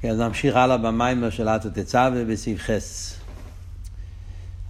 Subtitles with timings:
[0.00, 3.18] כן, אז נמשיך הלאה במיימר של אטו תצווה בסעיף חס.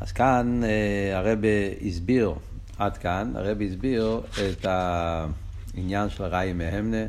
[0.01, 1.39] אז כאן אה, הרב
[1.87, 2.35] הסביר,
[2.79, 4.21] עד כאן, הרב הסביר
[4.51, 4.67] את
[5.75, 7.07] העניין של ראי מהמנה,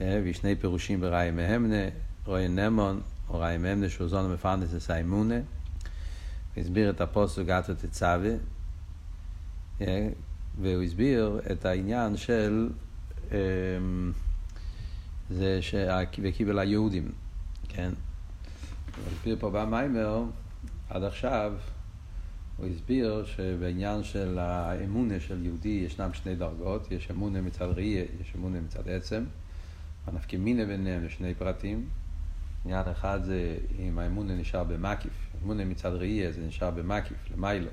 [0.00, 1.88] אה, ושני פירושים בראי מהמנה,
[2.24, 5.38] רואי נמון, או ראי מהמנה שהוא זון מפרנס לסיימונה,
[6.56, 8.32] הסביר את הפוסק אטו תצווה,
[9.80, 10.08] אה,
[10.60, 12.68] והוא הסביר את העניין של
[15.30, 15.60] זה
[16.22, 17.12] וקיבל היהודים,
[17.68, 17.90] כן?
[18.96, 20.24] הוא הסביר פה במיימר,
[20.90, 21.52] עד עכשיו,
[22.56, 28.32] הוא הסביר שבעניין של האמונה של יהודי ישנם שני דרגות, יש אמונה מצד ראייה, יש
[28.36, 29.24] אמונה מצד עצם,
[30.06, 31.88] הנפקמינה ביניהם לשני פרטים.
[32.64, 35.12] עניין אחד זה אם האמונה נשאר במקיף,
[35.44, 37.70] אמונה מצד ראייה זה נשאר במקיף, למיילו.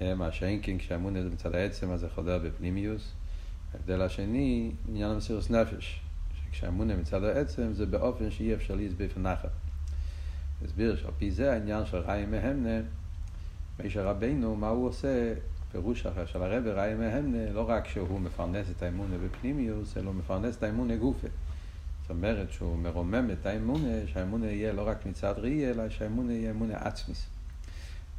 [0.00, 3.12] מה שאין כן כשהאמונה זה מצד העצם אז זה חודר בפנימיוס.
[3.74, 6.03] ההבדל השני, עניין המסירות נפש.
[6.54, 9.50] כשהאמונה מצד העצם זה באופן שאי אפשר להסביר נחת.
[10.64, 12.80] הסביר שעל פי זה העניין של ראי מהמנה,
[13.82, 15.34] מישר רבינו, מה הוא עושה,
[15.72, 20.14] פירוש אחר של הרבי ראי מהמנה, לא רק שהוא מפרנס את האמונה בפנימיוס, אלא הוא
[20.14, 21.28] מפרנס את האמונה גופה.
[22.02, 26.50] זאת אומרת שהוא מרומם את האמונה, שהאמונה יהיה לא רק מצד ראי, אלא שהאמונה יהיה
[26.50, 27.26] אמונה עצמיס.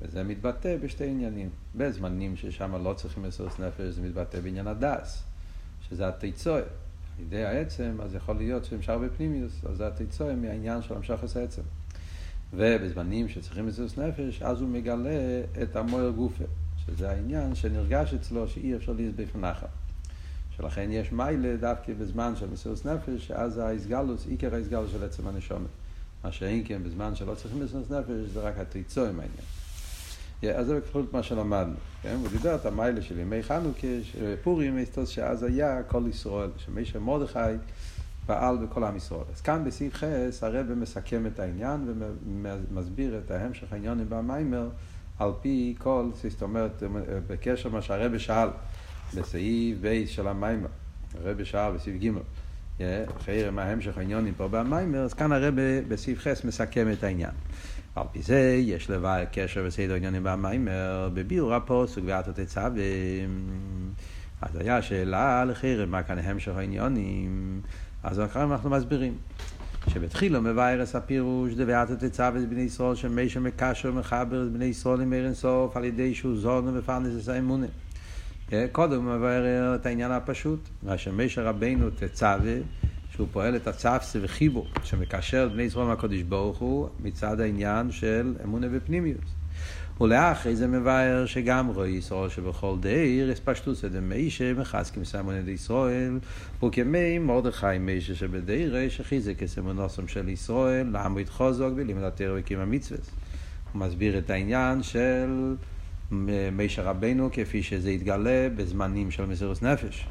[0.02, 1.50] וזה מתבטא בשתי עניינים.
[1.76, 5.24] בזמנים ששם לא צריכים לסוס נפש, זה מתבטא בעניין הדס,
[5.90, 6.62] שזה התיצואה.
[7.20, 11.62] ידי העצם, אז יכול להיות שנמשך בפנימיוס, אז זה התיצואה מהעניין של המשך העצם.
[12.54, 16.44] ובזמנים שצריכים מסירות נפש, אז הוא מגלה את המויר גופה,
[16.86, 19.68] שזה העניין שנרגש אצלו שאי אפשר להסביר נחל.
[20.58, 25.68] שלכן יש מיילה דווקא בזמן של מסירות נפש, שאז ההסגלוס, עיקר ההסגלוס של עצם הנשומת.
[26.24, 29.12] מה שאין כן בזמן שלא צריכים מסירות נפש, זה רק התיצואה
[30.46, 30.60] מהעניין.
[30.60, 32.16] אז זה בכפול מה שלמדנו, כן?
[32.22, 33.88] הוא דיבר את המיילה של ימי חנוכה,
[34.44, 37.40] פורים, שאז היה כל ישראל, שמישר מרדכי
[38.26, 39.22] פעל בכל עם ישראל.
[39.36, 41.94] אז כאן בסעיף חס הרב מסכם את העניין
[42.72, 44.70] ומסביר את ההמשך העניונים במיימר
[45.20, 46.84] על פי כל, זאת אומרת,
[47.28, 48.50] בקשר למה שהרב שאל
[49.16, 50.68] בסעיף בייס של המיימר,
[51.24, 52.09] הרב שאל בסעיף ג',
[53.18, 55.53] אחרי מה המשך העניונים פה במיימר, אז כאן הרב
[55.88, 57.31] בסעיף חס מסכם את העניין.
[57.95, 62.69] על פי זה יש לבעל קשר בסדר עניינים במיימר, בביאור הפוסק ואת התצווה.
[64.41, 67.61] אז היה שאלה לחרם, מה כאן המשך העניונים?
[68.03, 69.13] אז אחר אנחנו מסבירים.
[69.88, 75.33] שבתחילו מבארס הפירוש דבעת התצווה בני ישראל שמי מקשר ומחבר את בני ישראל עם ערן
[75.33, 77.67] סוף על ידי שהוא זון ומפרנס את האמונה.
[78.72, 82.56] קודם הוא מבאר את העניין הפשוט, מה שמשה רבינו תצווה
[83.16, 88.34] שהוא פועל את הצפסה וחיבו, שמקשר את בני ישראל מהקודש ברוך הוא, מצד העניין של
[88.44, 89.26] אמונה ופנימיות.
[90.02, 96.20] ולאחרי זה מבאר שגם רואי ישראל שבכל דיר אספשטוס דמיישה מחזקים סמונה דישראל
[96.64, 103.00] וכמי מרדכי מיישה שבדיר שחיזק כסמונוסם של ישראל לעמוד חוזק בלימוד התר וקים המצווה.
[103.74, 105.56] הוא מסביר את העניין של
[106.52, 110.08] מיישה רבנו כפי שזה התגלה בזמנים של מסירות נפש.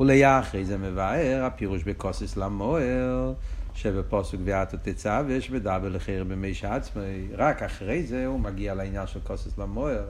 [0.00, 3.32] ולאחרי זה מבאר הפירוש בקוסיס למוער,
[3.74, 7.28] שבפוסק ביאת התצווה ויש בדבר לחיר במי שעצמי.
[7.32, 10.04] רק אחרי זה הוא מגיע לעניין של קוסיס למוער.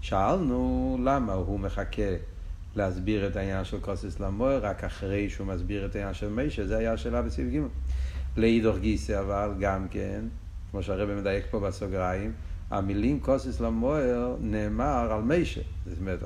[0.00, 2.16] שאלנו למה הוא מחכה
[2.76, 6.76] להסביר את העניין של קוסיס למוער רק אחרי שהוא מסביר את העניין של מי, שזה
[6.76, 7.58] היה השאלה בסעיף ג'.
[8.36, 10.20] לאידוך גיסא אבל גם כן,
[10.70, 12.32] כמו שהרבא מדייק פה בסוגריים,
[12.74, 15.60] המילים קוסיס למוער נאמר על מיישה.
[15.86, 16.22] זאת אומרת,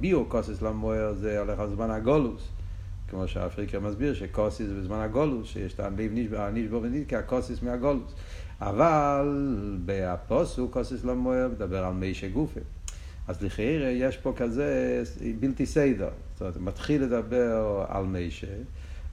[0.00, 2.48] ביו קוסיס למוער זה הולך על זמן הגולוס.
[3.08, 6.12] כמו שהאפריקה מסביר שקוסיס זה בזמן הגולוס, שיש את הלב
[6.52, 8.14] נשבור ונתקע, קוסיס מהגולוס.
[8.60, 9.28] אבל
[9.84, 12.60] בפוסו קוסיס למוער מדבר על מיישה גופה.
[13.28, 15.02] אז לכאורה יש פה כזה
[15.40, 16.08] בלתי סדר.
[16.32, 18.46] זאת אומרת, מתחיל לדבר על מיישה,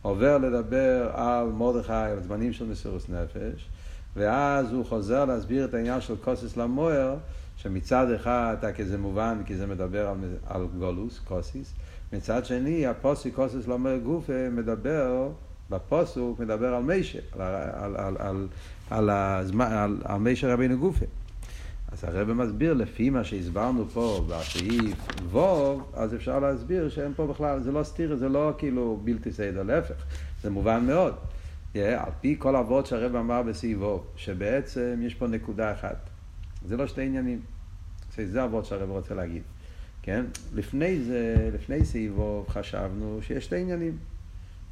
[0.02, 3.70] עובר לדבר על מרדכי, על זמנים של מסירות נפש,
[4.16, 7.16] ואז הוא חוזר להסביר את העניין של קוסיס למוער,
[7.58, 11.74] שמצד אחד אתה כזה מובן, כי זה מדבר על, על גולוס, קוסיס,
[12.14, 15.30] מצד שני הפוסק קוסיס למוער גוף מדבר,
[15.70, 17.42] בפוסוק מדבר על מישה, על,
[17.74, 18.48] על, על, על,
[18.90, 21.06] על, הזמן, על, על מישה רבינו גופה.
[21.92, 24.96] אז הרב מסביר לפי מה שהסברנו פה בסעיף
[25.32, 29.64] ווב, אז אפשר להסביר שאין פה בכלל, זה לא סתיר, זה לא כאילו בלתי סדר,
[29.64, 29.96] להפך,
[30.44, 31.14] זה מובן מאוד.
[31.76, 36.10] Yeah, על פי כל אבות שהרב אמר בסעיבו, שבעצם יש פה נקודה אחת.
[36.66, 37.40] זה לא שתי עניינים.
[38.18, 39.42] זה אבות שהרב רוצה להגיד.
[40.02, 40.26] כן?
[40.54, 43.98] לפני זה, לפני סעיבו, חשבנו שיש שתי עניינים.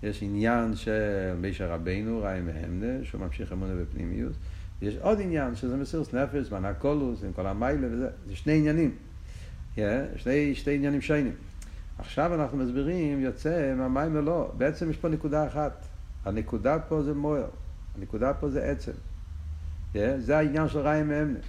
[0.03, 4.33] יש עניין של מישר רבינו, ראי מהמנה, שהוא ממשיך אמונה בפנימיות.
[4.81, 8.07] ויש עוד עניין, שזה מסירות נפש, זמן הקולוס, עם כל המיילה וזה.
[8.27, 8.95] זה שני עניינים.
[9.75, 9.79] Yeah,
[10.15, 11.33] שני, שתי עניינים שיינים.
[11.97, 14.51] עכשיו אנחנו מסבירים, יוצא מהמים ולא.
[14.57, 15.90] בעצם יש פה נקודה אחת.
[16.25, 17.47] הנקודה פה זה מויר,
[17.97, 18.91] הנקודה פה זה עצם.
[19.93, 21.39] Yeah, זה העניין של רעי מאמנה.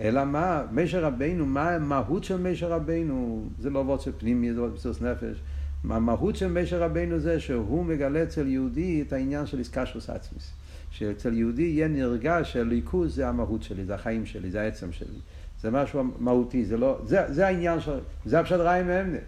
[0.00, 3.48] אלא מה, משה רבינו, מה המהות של משה רבינו?
[3.58, 5.42] זה לא וורד של פנימי, זה לא בסיס נפש.
[5.84, 10.52] המהות של משה רבינו זה שהוא מגלה אצל יהודי את העניין של איסקשוס עצמיס.
[10.90, 15.18] שאצל יהודי יהיה נרגש שהליכוז זה המהות שלי, זה החיים שלי, זה העצם שלי.
[15.60, 19.18] זה משהו מהותי, זה לא, זה, זה העניין של, זה הפשט רעי מאמנה,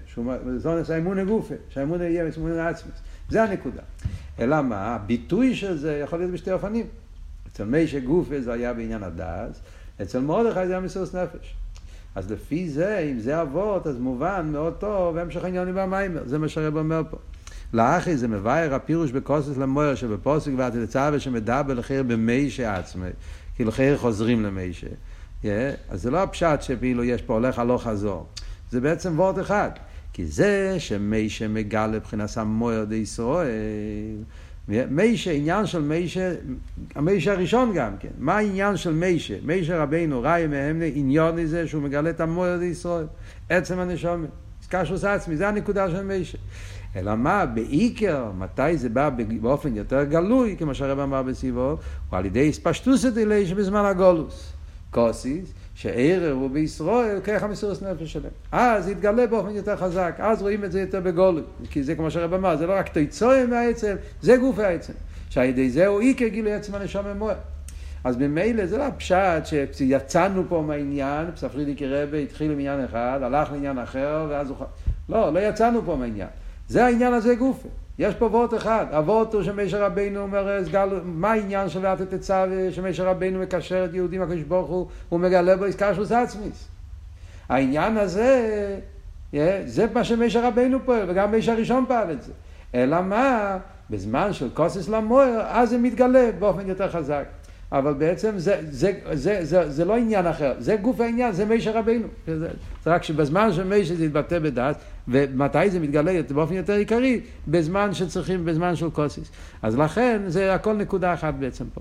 [0.82, 2.94] זה האמון הגופה, שהאמון יהיה אמון עצמיס.
[3.28, 3.82] זה הנקודה.
[4.40, 6.86] אלא מה, הביטוי של זה יכול להיות בשתי אופנים.
[7.48, 9.60] אצל משה גופה זה היה בעניין הדס,
[10.02, 11.54] אצל מרדכי זה היה מסירות נפש.
[12.14, 16.48] אז לפי זה, אם זה אבות, אז מובן מאוד טוב, המשך העניונים במיימר, זה מה
[16.48, 17.16] שהרב אומר פה.
[17.72, 23.08] לאחי זה מבאר הפירוש בקוסס למויר שבפוסק והתצווה שמדבר לחיר במיישה עצמי,
[23.56, 24.86] כאילו חיר חוזרים למיישה.
[25.42, 25.46] Yeah,
[25.88, 28.26] אז זה לא הפשט שפעילו יש פה הולך הלוך חזור,
[28.70, 29.70] זה בעצם וורט אחד.
[30.12, 34.16] כי זה שמיישה מגלה לבחינת המויר דישראל,
[34.68, 36.32] מיישה, עניין של מיישה,
[36.94, 38.08] המיישה הראשון גם כן.
[38.18, 39.34] מה העניין של מיישה?
[39.44, 43.06] מיישה רבינו, ראי מהמנה, עניון לזה שהוא מגלה את המויר לישראל.
[43.48, 44.28] עצם הנשומת.
[44.68, 46.38] קשוס עצמי, זה הנקודה של מיישה.
[46.96, 49.10] אלא מה, בעיקר, מתי זה בא
[49.40, 51.68] באופן יותר גלוי, כמו שהרב אמר בסיבו,
[52.10, 54.52] הוא על ידי הספשטוסת אלי שבזמן הגולוס.
[54.90, 58.32] קוסיס, שערב הוא בישראל, ככה מסירות נפש שלהם.
[58.52, 61.42] אז יתגלה באופן יותר חזק, אז רואים את זה יותר בגולוי.
[61.70, 64.92] כי זה כמו שהרב אמר, זה לא רק תיצואה מהעצם, זה גוף העצם.
[65.30, 67.36] שעל ידי זה הוא איקר גילוי עצם הנשום ממוער.
[68.04, 73.52] אז ממילא זה לא הפשט שיצאנו פה מהעניין, פספרידיקי רבה התחיל עם עניין אחד, הלך
[73.52, 74.56] לעניין אחר, ואז הוא...
[75.08, 76.28] לא, לא יצאנו פה מהעניין.
[76.68, 77.68] זה העניין הזה גופה.
[78.00, 82.46] יש פה וורט אחד, הוורט הוא שמשה רבינו אומר, סגל, מה העניין של ואתה תצא
[82.70, 85.64] שמשה רבינו מקשר את יהודים הקדוש ברוך הוא, הוא מגלה בו
[85.94, 86.68] של עצמיס.
[87.48, 88.50] העניין הזה,
[89.66, 92.32] זה מה שמשה רבינו פועל, וגם משה הראשון פעל את זה.
[92.74, 93.58] אלא מה,
[93.90, 97.24] בזמן של כוסס למוער, אז זה מתגלה באופן יותר חזק.
[97.72, 101.72] אבל בעצם זה, זה, זה, זה, זה לא עניין אחר, זה גוף העניין, זה מישר
[101.78, 102.06] רבינו.
[102.26, 102.48] זה,
[102.84, 104.76] זה רק שבזמן שמישר זה יתבטא בדעת,
[105.10, 107.20] ומתי זה מתגלה באופן יותר עיקרי?
[107.48, 109.30] בזמן שצריכים, בזמן של קוסיס.
[109.62, 111.80] אז לכן זה הכל נקודה אחת בעצם פה.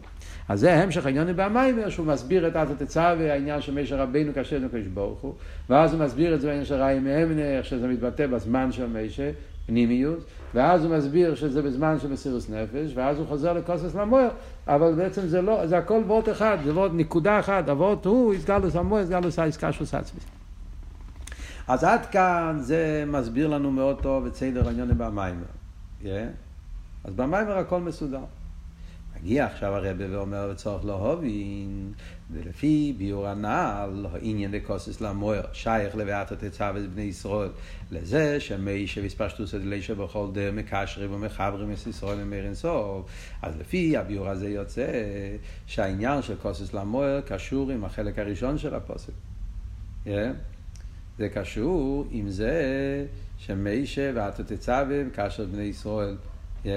[0.49, 4.59] אז זה המשך העניין במיימר, שהוא מסביר את עתת תצווה והעניין של מישר רבינו כאשר
[4.59, 5.33] נקש ברוך הוא,
[5.69, 9.29] ואז הוא מסביר את זה בעניין של ראי מאמנה, איך שזה מתבטא בזמן של מישר,
[9.65, 10.19] פנימיות,
[10.53, 14.29] ואז הוא מסביר שזה בזמן של מסירוס נפש, ואז הוא חוזר לקוסס למוער,
[14.67, 18.75] אבל בעצם זה לא, זה הכל וורט אחד, זה וורט נקודה אחת, הוורט הוא הסגלוס
[18.75, 20.38] המוער, הסגלוס האיסקשוס עצמי.
[21.69, 25.45] אז עד כאן זה מסביר לנו מאוד טוב את סדר העניין במיימר.
[26.01, 26.05] Yeah.
[27.03, 28.23] אז במיימר הכל מסודר.
[29.15, 31.93] מגיע עכשיו הרבה ואומר בצורך לא הובין,
[32.31, 37.49] ולפי ביור הנעל, העניין דקוסס למוער, שייך לביאת התצווה בני ישראל,
[37.91, 43.05] לזה שמי שבספשטוס את לישה בכל דר מקשרים ומחברים את ישראל ממאיר אינסוף.
[43.41, 44.87] אז לפי הביור הזה יוצא
[45.67, 49.13] שהעניין של קוסס למוער קשור עם החלק הראשון של הפוסק.
[50.05, 50.09] Yeah.
[51.19, 53.05] זה קשור עם זה
[53.37, 56.17] שמי שבאת תצווה מקשר בני ישראל.
[56.63, 56.67] Yeah.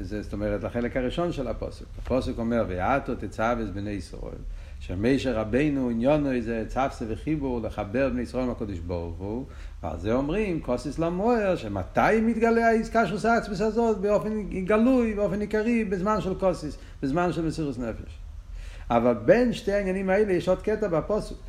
[0.00, 1.84] זה, זאת אומרת, לחלק הראשון של הפוסק.
[1.98, 4.38] הפוסק אומר, ואתו תצווה בני ישראל.
[4.80, 9.44] שמשה רבינו עניונו איזה צפסה וחיבור לחבר בני ישראל עם הקדוש ברוך הוא,
[9.82, 15.84] ועל זה אומרים קוסיס למוער, שמתי מתגלה העסקה של עצמס הזאת באופן גלוי, באופן עיקרי,
[15.84, 18.18] בזמן של קוסיס, בזמן של מסירוס נפש.
[18.90, 21.47] אבל בין שתי העניינים האלה יש עוד קטע בפסוק.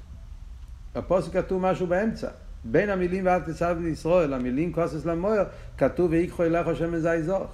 [0.95, 2.27] בפסוק כתוב משהו באמצע.
[2.63, 5.43] בין המילים ואתה תצווה בני ישראל, המילים כתית למאור,
[5.77, 7.47] כתוב ויקחו אליך שמן זית זך.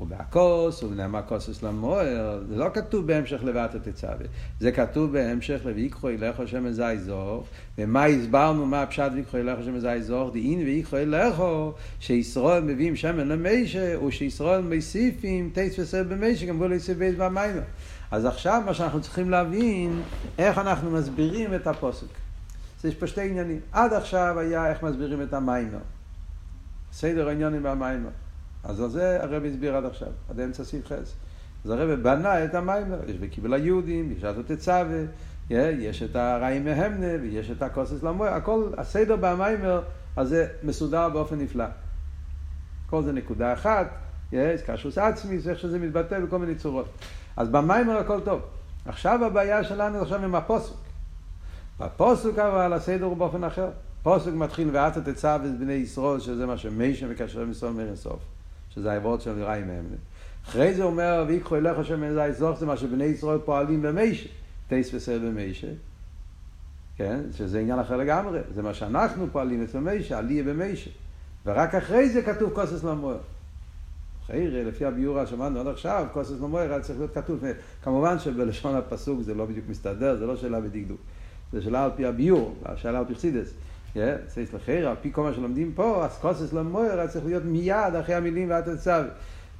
[0.00, 4.26] ובהכוס, ובנאמר כתית למאור, זה לא כתוב בהמשך לואתה תצווה,
[4.60, 7.46] זה כתוב בהמשך לויקחו אליך שמן זית זך,
[7.78, 11.42] ומה הסברנו, מה הפשט ויקחו אליך שמן זית זך, דהעניין ויקחו אליך,
[12.00, 17.62] שישראל מביאים שמן למשה, ושישראל מוסיפים תוספת אור במשה, גם בו להוסיף בייס במאמר.
[18.10, 20.02] אז עכשיו מה שאנחנו צריכים להבין,
[20.38, 22.25] איך אנחנו מסבירים את הפוסק.
[22.86, 23.60] יש פה שתי עניינים.
[23.72, 25.78] עד עכשיו היה איך מסבירים את המיימר.
[26.92, 28.10] סדר העניינים במיימר.
[28.64, 31.14] אז זה הרב הסביר עד עכשיו, עד אמצע סעיף חס.
[31.64, 35.02] אז הרב בנה את המיימר, יש בקיבל היהודים, יש את התצווה,
[35.50, 39.82] יש את הרעים מהמנה, ויש את הכוסס למוער, הכל, הסדר במיימר,
[40.16, 41.64] אז זה מסודר באופן נפלא.
[42.90, 43.86] כל זה נקודה אחת,
[44.32, 46.88] יש קשוס עצמי, זה איך שזה מתבטא בכל מיני צורות.
[47.36, 48.40] אז במיימר הכל טוב.
[48.84, 50.85] עכשיו הבעיה שלנו עכשיו עם הפוסק.
[51.80, 53.68] בפוסק אבל הסדר הוא באופן אחר.
[54.02, 58.20] פוסק מתחיל ואתה תצווה בני ישראל, שזה מה שמיישה מקשר עם ישראל מאיר סוף.
[58.70, 59.84] שזה העברות של נראה מהם.
[60.44, 64.28] אחרי זה אומר, ויקחו אליך השם איזה האזור, זה מה שבני ישראל פועלים במישה,
[64.68, 65.66] טייס וסר במישה,
[66.96, 67.20] כן?
[67.32, 70.90] שזה עניין אחר לגמרי, זה מה שאנחנו פועלים אצל מישה, עליה במישה.
[71.46, 73.18] ורק אחרי זה כתוב כוסס למוער.
[74.26, 77.44] חייר, לפי הביור שמענו עד עכשיו, כוסס מויר היה צריך להיות כתוב.
[77.82, 81.00] כמובן שבלשון הפסוק זה לא בדיוק מסתדר, זה לא שאלה בדקדוק.
[81.52, 83.54] זה שאלה על פי הביור, שאלה על פי חסידס.
[84.28, 87.44] סייס לחייר, על פי כל מה שלומדים פה, אז כוסס לא מויר היה צריך להיות
[87.44, 89.04] מיד אחרי המילים והתצווה.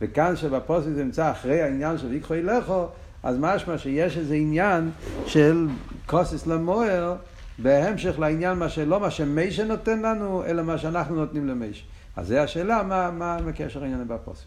[0.01, 2.87] וכאן שבפוסק זה נמצא אחרי העניין של ויקחו ילכו,
[3.23, 4.91] אז משמע שיש איזה עניין
[5.27, 5.69] של
[6.07, 7.17] כוסס למוער
[7.59, 11.85] בהמשך לעניין מה שלא מה שמיישה נותן לנו, אלא מה שאנחנו נותנים למיישה.
[12.17, 14.47] אז זו השאלה, מה, מה הקשר העניין בפוסק.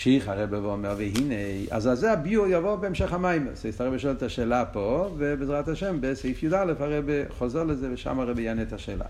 [0.00, 1.34] המשיך הרב ואומר, והנה,
[1.70, 3.48] אז זה הביור יבוא בהמשך המים.
[3.48, 7.04] אז הרב שואל את השאלה פה, ובעזרת השם, בסעיף י"א הרב
[7.38, 9.04] חוזר לזה, ושם הרב יענה את השאלה.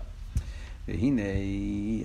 [0.87, 1.21] והנה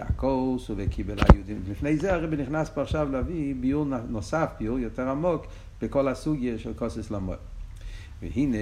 [0.00, 1.62] הכוס וקיבל היהודים.
[1.70, 5.46] לפני זה הרב נכנס פה עכשיו להביא ביור נוסף, ביור יותר עמוק,
[5.82, 7.38] בכל הסוגיה של כוסס למוער.
[8.22, 8.58] והנה,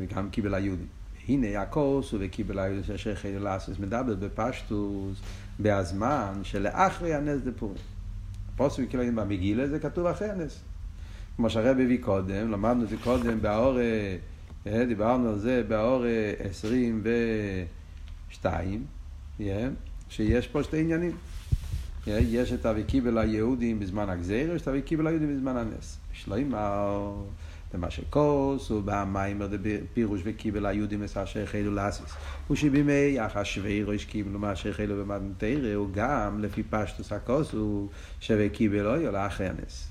[0.00, 0.86] וגם קיבל היהודים.
[1.28, 5.18] הנה הכוס וקיבל היהודים אשר חיל לעשות מדבר בפשטוס,
[5.58, 7.97] בהזמן שלאחרי הנס דפורים.
[8.58, 10.60] פוסק במגילה זה כתוב אחרי הנס.
[11.36, 13.78] כמו שהרב הביא קודם, למדנו את זה קודם באור,
[14.66, 16.04] אה, דיברנו על זה באור
[16.40, 18.84] 22,
[20.08, 21.12] שיש פה שתי עניינים.
[22.06, 25.98] יש את הווקיבל היהודים בזמן הגזיר, יש את הווקיבל היהודים בזמן הנס.
[26.12, 27.12] שלוימר,
[27.74, 29.48] ומה שכוס, ובמיימר
[29.94, 32.14] פירוש וקיבל היהודים את אשר החלו לאסיס.
[32.50, 37.88] ושבימי אחשוורוש קיבלו מה שהחלו במתנתרא, הוא גם לפי פשטוס הכוס, הוא
[38.20, 39.88] שווה קיבל אוי לאחרי הנס.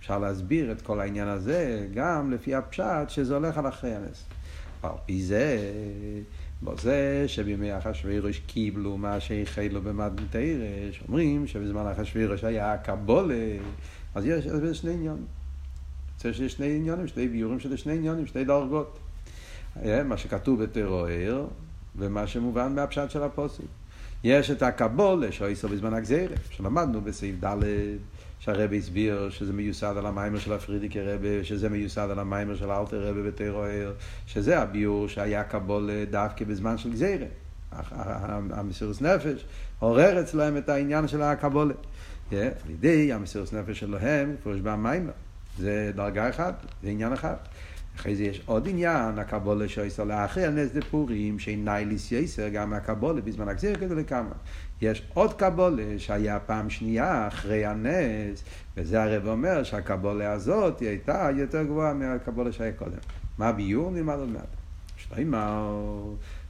[0.00, 4.24] אפשר להסביר את כל העניין הזה גם לפי הפשט שזה הולך על אחרי הנס.
[4.82, 5.58] על פי זה
[6.62, 10.66] בזה שבימי אחשוורוש קיבלו מה שהחלו במתנתרא,
[11.08, 13.56] אומרים שבזמן אחשוורוש היה קבולה,
[14.14, 15.37] אז יש שני עניונים.
[16.18, 18.98] יוצא שיש שני עניונים, שני ביורים של שני עניונים, שתי דרגות.
[20.04, 21.46] מה שכתוב בתרוער,
[21.96, 23.64] ומה שמובן מהפשט של הפוסק.
[24.24, 27.56] יש את הקבולה שהויסו בזמן הגזירה, שלמדנו בסעיף ד'
[28.38, 33.08] שהרבי הסביר שזה מיוסד על המיימר של הפרידיקי רבי, שזה מיוסד על המיימר של אלתר
[33.08, 33.92] רבי בתרוער,
[34.26, 37.26] שזה הביור שהיה קבולה דווקא בזמן של גזירה.
[38.50, 39.44] המסירות נפש
[39.78, 41.74] עורר אצלהם את העניין של הקבולה.
[42.32, 42.38] על
[42.70, 45.12] ידי המסירות נפש שלהם, פירוש במיימר.
[45.58, 47.34] זה דרגה אחת, זה עניין אחד.
[47.96, 53.48] אחרי זה יש עוד עניין, הקבולה שעושה לאחרי הנס דפורים, שאיני ליסייסר, גם הקבולה בזמן
[53.48, 54.34] הגזיר כזה לכמה.
[54.82, 58.44] יש עוד קבולה שהיה פעם שנייה אחרי הנס,
[58.76, 62.98] וזה הרב אומר שהקבולה הזאת היא הייתה יותר גבוהה מהקבולה שהיה קודם.
[63.38, 63.90] מה ביור?
[63.90, 64.48] נלמד עוד מעט.
[64.96, 65.70] שלמה,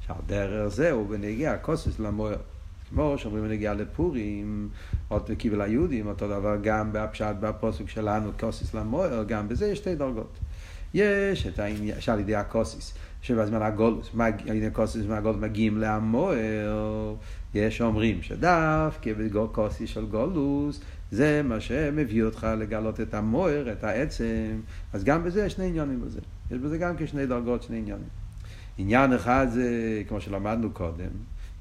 [0.07, 2.37] שעל דרך זה הוא בנגיע כוסס למוער.
[2.91, 4.69] כמו שאומרים בנגיעה לפורים,
[5.09, 9.95] עוד בקיבל היהודים, אותו דבר גם בפשט בפוסק שלנו, כוסיס למוער, גם בזה יש שתי
[9.95, 10.39] דרגות.
[10.95, 17.15] יש את העניין, שעל ידי הכוסיס, שבזמן הגולוס, על ידי כוסיס מהגולוס מגיעים למוער,
[17.55, 20.81] יש אומרים שדווקא בכוסיס של גולוס,
[21.11, 24.61] זה מה שמביא אותך לגלות את המוער, את העצם,
[24.93, 26.21] אז גם בזה יש שני עניונים בזה.
[26.51, 28.09] יש בזה גם כשני דרגות, שני עניונים.
[28.79, 31.11] עניין אחד זה, כמו שלמדנו קודם,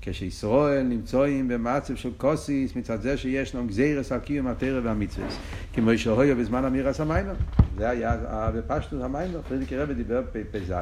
[0.02, 5.28] כשישראל נמצאים במצב של קוסיס מצד זה שיש לנו גזירס על קיום התרא והמצווה
[5.74, 7.34] כמו שהויה בזמן אמירס המיימר
[7.78, 8.18] זה היה
[8.56, 9.42] בפשטוס המיימר.
[9.42, 10.74] פרידיקי רבי דיבר פ"ז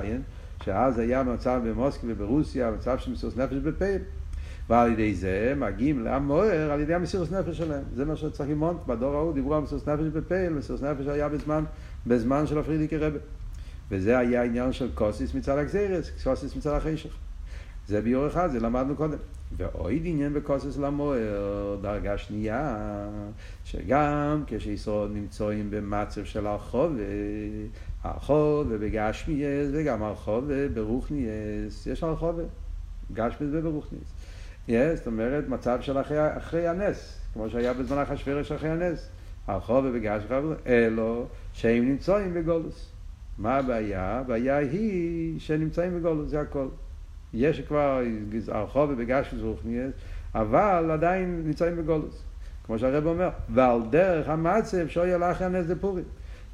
[0.64, 4.02] שאז היה מצב במוסקי וברוסיה מצב של מסירות נפש בפייל
[4.70, 7.84] ועל ידי זה מגיעים לעם מוער על ידי המסירות נפש שלהם.
[7.96, 11.64] זה מה שצריך ללמוד בדור ההוא דיברו על מסירות נפש בפייל מסירות נפש היה בזמן,
[12.08, 13.18] בזמן של הפרידיקי רבי.
[13.92, 17.25] וזה היה עניין של קוסיס מצד הגזירס קוסיס מצד החשך
[17.88, 19.18] זה ביור אחד, זה למדנו קודם.
[19.58, 22.78] ועוד עניין בכוסס למוער, דרגה שנייה,
[23.66, 26.92] שגם כשישראל נמצאים במצב של הרחוב,
[28.04, 32.40] הרחוב ובגשמיאס, וגם הרחוב ברוכניאס, יש הרחוב,
[33.14, 34.14] גשמיאס וברוכניאס.
[34.68, 39.10] יש, זאת אומרת, מצב של אחרי, אחרי הנס, כמו שהיה בזמן אחשוורוש אחרי הנס.
[39.48, 42.92] הרחוב ובגשמיאס, אלו שהם נמצאים בגולוס.
[43.38, 44.20] מה הבעיה?
[44.20, 46.68] הבעיה היא שנמצאים בגולוס, זה הכל.
[47.36, 48.02] יש כבר
[48.48, 49.92] הרחוב ובגשמוס רוחניאס,
[50.36, 52.24] אבל עדיין נמצאים בגולוס.
[52.66, 56.04] כמו שהרב אומר, ועל דרך המצב שויה לאחר הנס דפורים.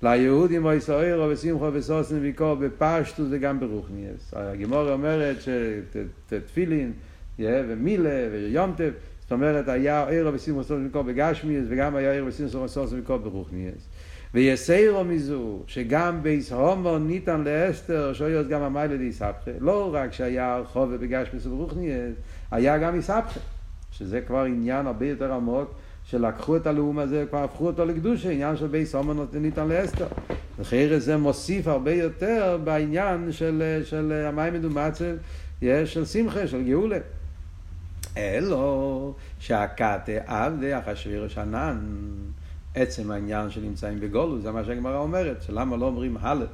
[0.04, 4.34] ליהודים או ישראל או בשמחו וסוסן ויקור בפשטוס וגם ברוכניאס.
[4.34, 6.92] הגימור אומרת שתפילין
[7.40, 12.96] ומילה ויומטב, זאת אומרת היה אורה ושמחה וששון ויקר בגשמיות וגם היה אורה ושמחה וששון
[12.96, 13.88] ויקר ברוחניות.
[14.34, 19.51] ויתירה מזו, שגם בית המן ניתן לאסתר, שהיה גם המעלה דאתהפכא.
[19.60, 22.13] לא רק שהיה הרחבה בגשמיות וברוחניות,
[22.52, 23.39] היה גם אתהפכא.
[23.92, 25.74] שזה כבר עניין הרבה יותר עמוק,
[26.04, 30.08] שלקחו את הלעומת זה, כבר הפכו אותו לקדושה, עניין של בית המן ניתן לאסתר.
[30.60, 35.06] וכן זה מוסיף הרבה יותר בעניין של, של המים מדומצב,
[35.62, 36.98] יש של שמחה, של גאולה.
[38.18, 41.80] אלו שהקאטה עבדי אחשוורוש ענן,
[42.75, 46.48] עצם העניין שנמצאים בגולוס, זה מה שהגמרא אומרת, שלמה לא אומרים הלאה.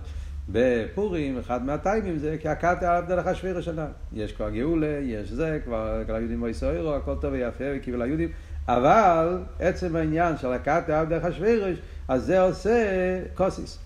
[0.49, 3.91] בפורים, אחד מהטיימים זה כי הקאטה עבדי אחשוורוש ענן.
[4.13, 8.29] יש כבר גאולה, יש זה, כבר כל היהודים מויסוירו, הכל טוב ויפה, וקיבל היהודים,
[8.67, 13.79] אבל עצם העניין של הקאטה עבדי אחשוורוש, אז זה עושה קוסיס.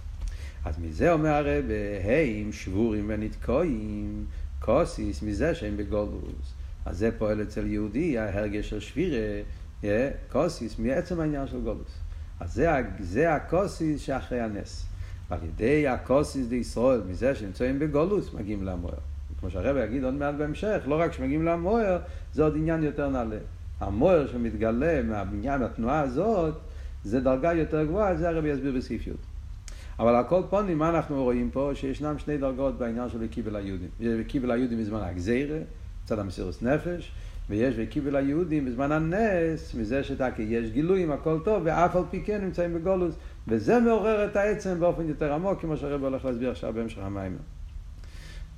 [0.65, 1.65] אז מזה אומר הרב,
[2.43, 4.25] הם שבורים ונתקועים,
[4.59, 6.53] קוסיס, מזה שהם בגולוס.
[6.85, 9.41] אז זה פועל אצל יהודי, ההרגש של שבירה,
[10.31, 11.91] קוסיס, מעצם העניין של גולוס.
[12.41, 12.69] אז זה,
[12.99, 14.85] זה הקוסיס שאחרי הנס.
[15.29, 18.93] ועל ידי הקוסיס דישראל, מזה שנמצאים בגולוס, מגיעים למוער.
[19.39, 21.99] כמו שהרב יגיד עוד מעט בהמשך, לא רק שמגיעים למוער,
[22.33, 23.37] זה עוד עניין יותר נעלה.
[23.79, 26.53] המוער שמתגלה מהבניין, מהתנועה הזאת,
[27.03, 29.11] זה דרגה יותר גבוהה, זה הרב יסביר בסעיף י'.
[29.99, 31.71] אבל על כל פונים, מה אנחנו רואים פה?
[31.73, 33.89] שישנם שני דרגות בעניין של וקיבל היהודים.
[33.99, 35.57] יש וקיבל היהודים בזמן הגזירה,
[36.03, 37.11] מצד המסירות נפש,
[37.51, 42.41] ויש וקיבל היהודים בזמן הנס, מזה שתקי יש גילויים, הכל טוב, ואף על פי כן
[42.41, 43.15] נמצאים בגולוס,
[43.47, 47.37] וזה מעורר את העצם באופן יותר עמוק, כמו שהרב הולך להסביר עכשיו בהמשך המים.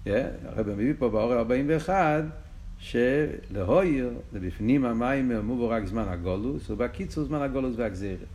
[0.06, 0.10] Yeah,
[0.46, 2.24] הרב מביא פה באור 41,
[2.78, 8.26] שלהויר, זה בפנים המים מובו רק זמן הגולוס, ובקיצור זמן הגולוס והגזירה.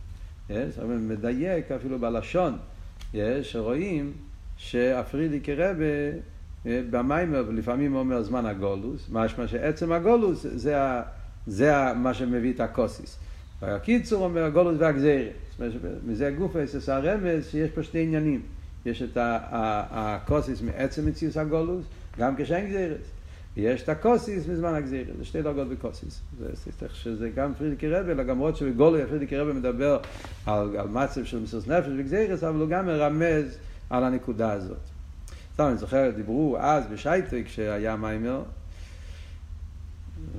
[0.49, 2.57] Yeah, הרב מדייק אפילו בלשון.
[3.41, 4.13] שרואים
[4.57, 6.19] שהפרידיקי רבה
[6.65, 10.77] במים לפעמים אומר זמן הגולוס, משמע שעצם הגולוס זה,
[11.47, 13.19] זה מה שמביא את הקוסיס.
[13.61, 15.31] והקיצור אומר הגולוס והגזירה.
[16.05, 18.41] מזה גוף אסס הרמז שיש פה שני עניינים.
[18.85, 21.85] יש את הקוסיס מעצם מציוס הגולוס,
[22.19, 23.11] גם כשאין גזירס.
[23.57, 26.21] ויש את הקוסיס מזמן הגזירה, זה שתי דרגות בקוסיס.
[26.39, 29.99] זה, שזה גם פרידיקי רבי, למרות שבגולוי פרידיקי רבי מדבר
[30.45, 33.57] על, על מצב של מסירות נפש וגזירס, אבל הוא גם מרמז
[33.89, 34.98] על הנקודה הזאת.
[35.59, 38.43] סתם, אני זוכר, דיברו אז בשייטק כשהיה מיימר,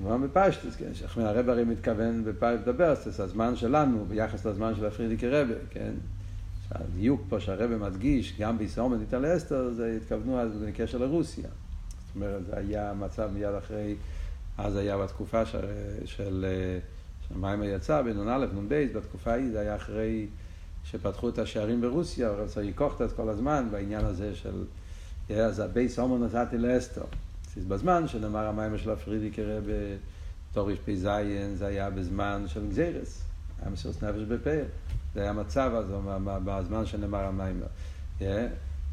[0.03, 5.29] אמרנו בפשטוס, כן, שחמי הרב הרי מתכוון לדבר, זה הזמן שלנו ביחס לזמן של הפרידיקי
[5.29, 5.93] רבי, כן?
[6.69, 11.49] שהדיוק פה שהרבא מדגיש, גם בישראל מדיטל אסתר, זה התכוונו אז בקשר לרוסיה.
[12.07, 13.95] זאת אומרת, זה היה מצב מיד אחרי,
[14.59, 15.67] אז היה בתקופה של,
[16.05, 16.47] של,
[17.37, 20.27] מים יצא, בנ"א, נ"ב, בתקופה ההיא, זה היה אחרי
[20.85, 24.65] שפתחו את השערים ברוסיה, הרב צריך לקוח את כל הזמן בעניין הזה של,
[25.37, 27.05] אז הבייס הומו נסעתי לאסתר.
[27.69, 29.65] בזמן שנאמר המים של הפרידיקי רב
[30.53, 31.09] תרפ"ז,
[31.55, 33.23] זה היה בזמן של גזירס,
[33.63, 34.65] היה מסירות נפש בפעל.
[35.15, 35.87] זה היה מצב אז,
[36.45, 37.63] בזמן שנאמר המים.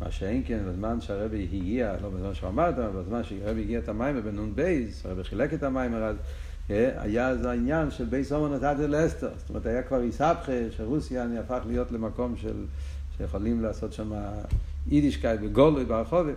[0.02, 3.80] מה שאין כן, בזמן שהרבי הגיע, לא בזמן שהוא אמר את אבל בזמן שהרבי הגיע
[3.80, 6.15] את המים בנון בייס, הרבי חילק את המים, אז
[6.69, 9.30] היה אז העניין של בית המן נתתי לאסתר.
[9.38, 12.65] זאת אומרת, היה כבר אתהפכא, שרוסיה הפך להיות למקום של,
[13.17, 14.12] שיכולים לעשות שם
[14.88, 16.36] יידישקייט בגלוי ברחבות.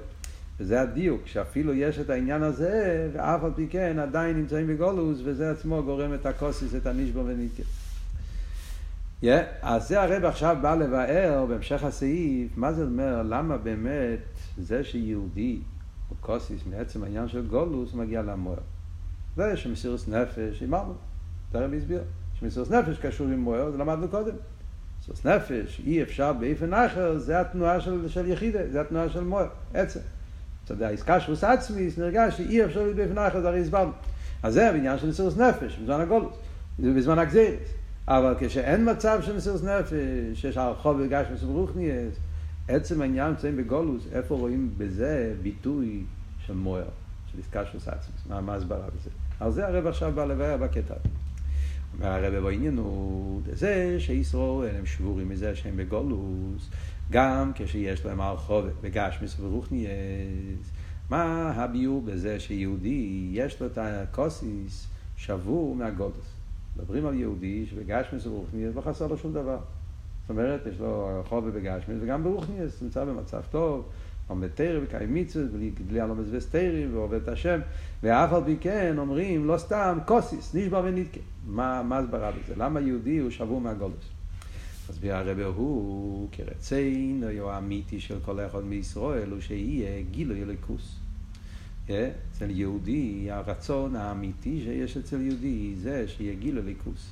[0.60, 5.50] וזה הדיוק, שאפילו יש את העניין הזה, ואף על פי כן עדיין נמצאים בגלות, וזה
[5.50, 7.90] עצמו גורם את הכתית, את הנשבר ונדכא.
[9.22, 9.26] Yeah,
[9.62, 14.18] אז זה הרבי עכשיו בא לבאר בהמשך הסעיף, מה זה אומר, למה באמת
[14.58, 15.60] זה שיהודי
[16.08, 18.58] הוא קוסיס מעצם העניין של גולוס מגיע למוער.
[19.36, 20.94] זה שמסירוס נפש, אמרנו,
[21.52, 22.02] תרם הסביר,
[22.34, 24.34] שמסירוס נפש קשור עם מוער, זה למדנו קודם.
[25.10, 29.48] מסירוס נפש, אי אפשר באיפן אחר, זה התנועה של, של יחידה, זה התנועה של מוער,
[29.74, 30.00] עצם.
[30.64, 33.92] אתה יודע, העסקה שוס עצמי, נרגש שאי אפשר באיפן אחר, זה הרי הסברנו.
[34.42, 36.34] אז זה הבניין של מסירוס נפש, בזמן הגולוס,
[36.78, 37.68] בזמן הגזירס.
[38.08, 39.92] אבל כשאין מצב של מסירות נפש,
[40.34, 42.14] שיש הרחוב וגש מסברוך נהיית,
[42.68, 46.04] עצם העניין נמצאים בגולוס, איפה רואים בזה ביטוי
[46.46, 46.88] של מוער,
[47.32, 49.10] של עסקה של סאצמוס, מה, מה הסברה בזה?
[49.40, 50.94] על זה הרב עכשיו בא לבאר בקטע.
[52.00, 56.70] הרב בעניין הוא זה שישראל הם שבורים מזה שהם בגולוס,
[57.10, 60.70] גם כשיש להם הרחוב וגש מסברוך נהיית.
[61.10, 66.34] מה הביור בזה שיהודי יש לו את הקוסיס שבור מהגולוס?
[66.76, 69.58] מדברים על יהודי שבגשמיס וברוכניאס לא חסר לו שום דבר.
[70.22, 73.88] זאת אומרת, יש לו חובה בגשמיס וגם ברוכניאס, נמצא במצב טוב,
[74.30, 75.50] עומד תרא וקיים מצוות,
[75.86, 77.60] בלי הלומד וסתרים ועובד את השם,
[78.02, 81.20] ואף על פי כן אומרים, לא סתם, כוסיס, נשבע ונתקה.
[81.46, 82.54] מה, הסברה בזה?
[82.56, 84.04] למה יהודי הוא שבור מהגולדוס?
[84.90, 90.96] מסביר הרב הוא, כרציין, או האמיתי של כל אחד מישראל, הוא שיהיה גילוי אליקוס.
[91.84, 97.10] אצל יהודי, הרצון האמיתי שיש אצל יהודי זה שיהיה גיל הליכוס.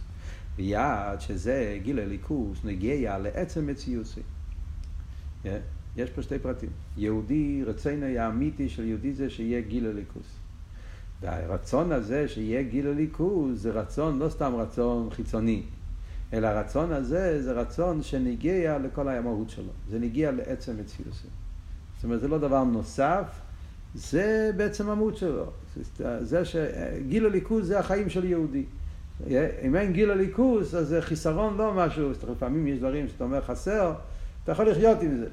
[0.57, 4.21] ויעד שזה גיל הליכוס נגיע לעצם מציוסי.
[5.99, 6.69] יש פה שתי פרטים.
[6.97, 10.27] יהודי, רצון האמיתי של יהודי זה שיהיה גיל הליכוס.
[11.21, 15.63] והרצון הזה שיהיה גיל הליכוס זה רצון, לא סתם רצון חיצוני,
[16.33, 19.73] אלא הרצון הזה זה רצון שנגיע לכל המהות שלו.
[19.91, 21.27] זה נגיע לעצם מציוסי.
[21.97, 23.41] זאת אומרת, זה לא דבר נוסף,
[23.95, 25.47] זה בעצם המהות שלו.
[26.21, 28.65] זה שגיל הליכוז זה החיים של יהודי.
[29.63, 33.93] אם אין גיל הליכוז, אז זה חיסרון לא משהו, לפעמים יש דברים שאתה אומר חסר,
[34.45, 35.27] אתה יכול לחיות עם זה.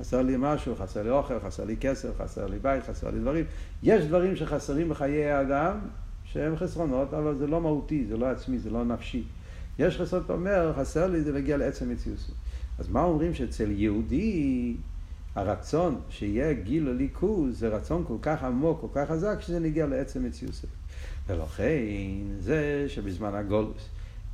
[0.00, 3.44] חסר לי משהו, חסר לי אוכל, חסר לי כסף, חסר לי בית, חסר לי דברים.
[3.82, 5.78] יש דברים שחסרים בחיי האדם,
[6.24, 9.22] שהם חסרונות, אבל זה לא מהותי, זה לא עצמי, זה לא נפשי.
[9.78, 12.30] יש חסרונות, אתה אומר, חסר לי, זה להגיע לעצם מציאות.
[12.78, 14.76] אז מה אומרים שאצל יהודי
[15.34, 20.24] הרצון שיהיה גילוי אלוקות זה רצון כל כך עמוק, כל כך חזק, שזה נוגע לעצם
[20.24, 20.54] מציאותו.
[21.26, 21.82] ולכן
[22.38, 23.88] זה שבזמן הגלות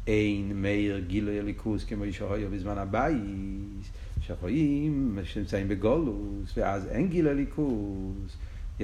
[0.06, 3.90] אין מאיר גילוי אלוקות כמו שהיה בזמן הבית,
[4.26, 8.36] שרואים שנמצאים בגלות, ואז אין גילוי אלוקות.
[8.78, 8.82] Yeah,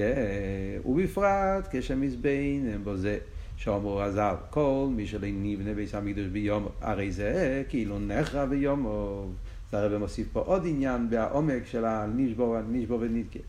[0.87, 3.17] ובפרט כשמתבוננים בזה
[3.57, 9.27] שאמרו רז"ל, כל מי שלא נבנה בית המקדש ביומו, הרי זה כאילו נחרא ביומו.
[9.71, 13.39] זה הרב מוסיף פה עוד עניין בעומק של הנשבור, הנשבור ונתקה.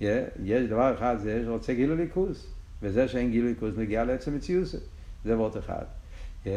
[0.00, 0.04] Yeah,
[0.44, 2.46] יש דבר אחד, זה שרוצה גילוי ליכוז,
[2.82, 4.66] וזה שאין גילוי ליכוז נגיע לעצם מציאות.
[5.24, 5.84] זה וורט אחד.
[6.44, 6.48] Yeah,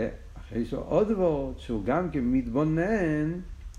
[0.55, 2.23] יש לו עוד וורט, שהוא גם כן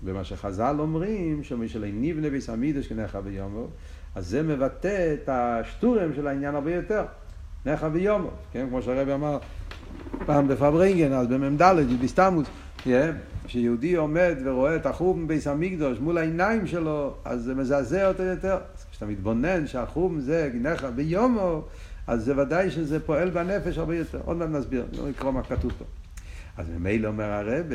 [0.01, 3.67] במה שחז"ל אומרים, שמי שלא נבנה ביס המקדוש כנחרא ביומו,
[4.15, 7.05] אז זה מבטא את השטורם של העניין הרבה יותר.
[7.65, 8.67] נחרא ביומו, כן?
[8.69, 9.37] כמו שהרבי אמר
[10.25, 12.47] פעם בפברינגן, אז במ"ד, בסתמוס,
[13.45, 18.57] כשיהודי עומד ורואה את החורבן מבית המקדש מול העיניים שלו, אז זה מזעזע אותו יותר.
[18.77, 21.61] אז כשאתה מתבונן שהחום זה נחרא ביומו,
[22.07, 24.21] אז זה ודאי שזה פועל בנפש הרבה יותר.
[24.25, 25.85] עוד מעט נסביר, נקרא מה כתוב פה.
[26.57, 27.65] אז ממילא אומר הרבי,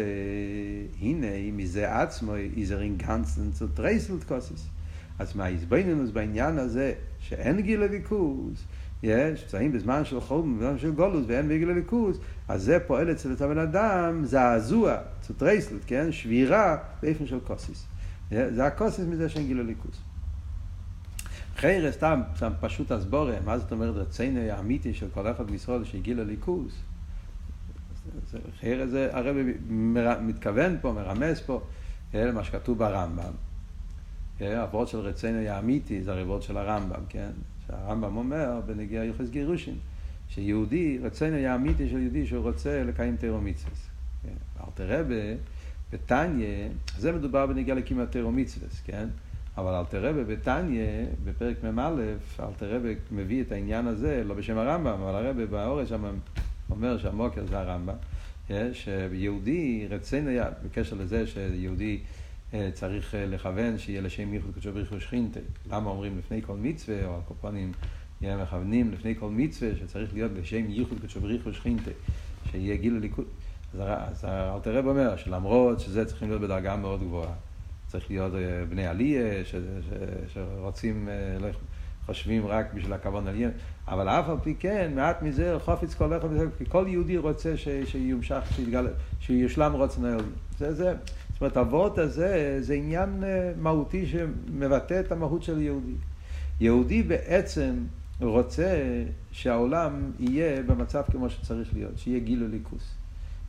[1.01, 4.67] הנה, מזה עצמו, איז ער אין גאנצן צוטרייסלט, כתית.
[5.19, 8.65] אז מההתבוננות בעניין הזה, שאין גילוי אלוקות,
[9.03, 13.33] יש, נמצאים בזמן של חורבן, בזמן של גלות, ואין גילוי אלוקות, אז זה פועל אצל
[13.33, 16.13] הבן אדם, זעזוע, צוטרייסלט, כן?
[16.13, 17.87] שבירה באופן של קוסיס.
[18.31, 20.01] זה הקוסיס מזה שאין גיל הליכוז.
[21.57, 26.21] חיירה, סתם, סתם פשוט הסבורה, מה זאת אומרת רצינו האמיתי של כל אחד מישראל שהגיל
[26.21, 26.73] הליכוז?
[28.61, 29.37] חיירה זה, הרב
[30.23, 31.61] מתכוון פה, מרמז פה,
[32.15, 33.33] למה שכתוב ברמב"ם.
[34.41, 37.31] הוורד של רצינו האמיתי זה הוורד של הרמב"ם, כן?
[37.67, 39.75] שהרמב"ם אומר בנגיע יוחס גירושין,
[40.29, 43.75] שיהודי, רצינו האמיתי של יהודי שהוא רוצה לקיים תירו מצווה.
[44.23, 44.65] כן?
[44.67, 45.41] אלתר רבה,
[45.93, 49.09] בתניא, זה מדובר בנגיע לקימת תירו מצווה, כן?
[49.57, 50.87] אבל אלתר רבה בתניא,
[51.25, 51.91] בפרק מ"א,
[52.41, 56.05] אלתר רבה מביא את העניין הזה, לא בשם הרמב"ם, אבל הרבה באורש שם
[56.73, 57.95] אומר שהמוקר זה הרמב"ם,
[58.73, 60.31] שיהודי רצינו,
[60.65, 61.99] בקשר לזה שיהודי
[62.73, 65.41] צריך לכוון שיהיה לשם ייחוד קדשו בריחו שכינתה.
[65.71, 67.73] למה אומרים לפני כל מצווה, או הקופונים
[68.23, 71.91] מכוונים לפני כל מצווה, שצריך להיות לשם ייחוד קדשו בריחו שכינתה,
[72.51, 73.25] שיהיה גיל הליכוד.
[73.79, 77.33] אז אלתר רב אומר שלמרות שזה צריכים להיות בדרגה מאוד גבוהה,
[77.87, 78.33] צריך להיות
[78.69, 79.43] בני עלייה,
[80.33, 81.09] שרוצים,
[81.41, 81.47] לא
[82.07, 83.51] חושבים רק בשביל הכוון עליין,
[83.89, 88.43] אבל אף על פי כן, מעט מזה חופץ כל אחד, כי כל יהודי רוצה שיומשך,
[89.21, 90.33] שיושלם רוצן העליון.
[90.59, 90.95] זה, זה,
[91.33, 93.25] זאת אומרת, הוורט הזה זה עניין
[93.57, 95.95] מהותי שמבטא את המהות של יהודי.
[96.61, 97.75] יהודי בעצם
[98.21, 98.99] רוצה
[99.33, 102.95] שהעולם יהיה במצב כמו שצריך להיות, שיהיה גילו ליכוס.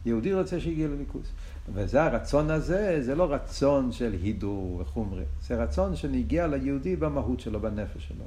[0.05, 1.31] יהודי רוצה שיהיה גילו ליכוס.
[1.73, 7.59] וזה הרצון הזה, זה לא רצון של הידור וחומרי, זה רצון שנגיע ליהודי במהות שלו,
[7.59, 8.25] בנפש שלו.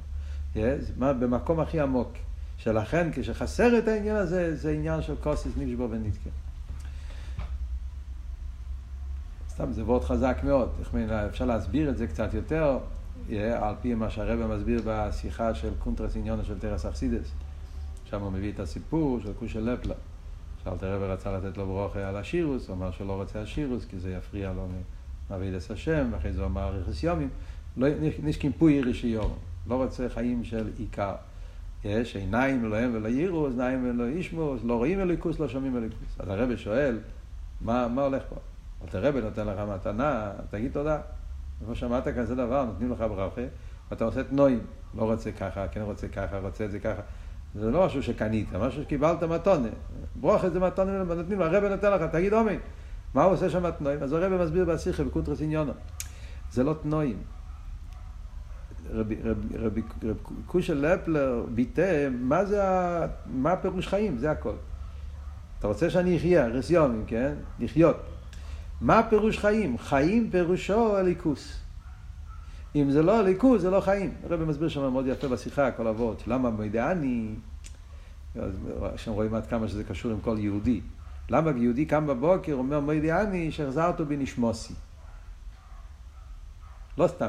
[0.97, 2.11] במקום הכי עמוק.
[2.57, 6.29] שלכן כשחסר את העניין הזה, זה עניין של כתית נשבר ונדכא.
[9.49, 10.69] סתם, זה וורט חזק מאוד.
[11.29, 12.77] אפשר להסביר את זה קצת יותר,
[13.59, 17.31] על פי מה שהרבי מסביר בשיחה של קונטרס עניינה של תורת החסידות.
[18.05, 19.95] שם הוא מביא את הסיפור של יקותיאל ליעפלער.
[20.63, 23.99] שאלתר רבי רצה לתת לו ברכה על עשירות, הוא אמר שהוא לא רוצה עשירות כי
[23.99, 24.67] זה יפריע לו
[25.29, 27.29] מעבודת השם, ואחרי זה הוא אמר רכס יומים.
[27.77, 27.87] לא,
[28.23, 29.33] נשקים פוי רישיון.
[29.69, 31.15] לא רוצה חיים של עיקר.
[31.83, 36.19] יש עיניים אלוהים ולא יראו, אוזניים ולא ישמעו, לא רואים אליקוס, לא שומעים אליקוס.
[36.19, 36.99] אז הרבי שואל,
[37.61, 38.35] מה, מה הולך פה?
[38.87, 40.99] אז הרבי נותן לך מתנה, תגיד תודה.
[41.67, 43.41] לא שמעת כזה דבר, נותנים לך ברכה,
[43.91, 44.59] ואתה עושה תנועים.
[44.97, 47.01] לא רוצה ככה, כן רוצה ככה, רוצה את זה ככה.
[47.55, 49.67] זה לא משהו שקנית, משהו שקיבלת מתונה.
[50.15, 52.57] ברוך את זה מתונה, נותנים, הרבי נותן לך, תגיד עומי,
[53.13, 54.03] מה הוא עושה שם תנועים?
[54.03, 55.73] אז הרבי מסביר בשיחה, בקונטרס עניונו.
[56.51, 57.17] זה לא תנועים.
[58.91, 62.61] רבי, רבי, רבי, רבי קושה לפלר ביטא מה זה,
[63.25, 64.55] מה הפירוש חיים, זה הכל.
[65.59, 67.33] אתה רוצה שאני אחיה, רסיומים, כן?
[67.59, 67.97] לחיות.
[68.81, 69.77] מה פירוש חיים?
[69.77, 71.59] חיים פירושו הליכוס.
[72.75, 74.13] אם זה לא הליכוס, זה לא חיים.
[74.23, 77.35] הרבי מסביר שם מאוד יפה בשיחה, כל אבות, למה מידעני,
[78.95, 80.81] שם רואים עד כמה שזה קשור עם כל יהודי.
[81.29, 84.25] למה יהודי קם בבוקר, אומר מידעני, שהחזרת בי.
[86.97, 87.27] לא סתם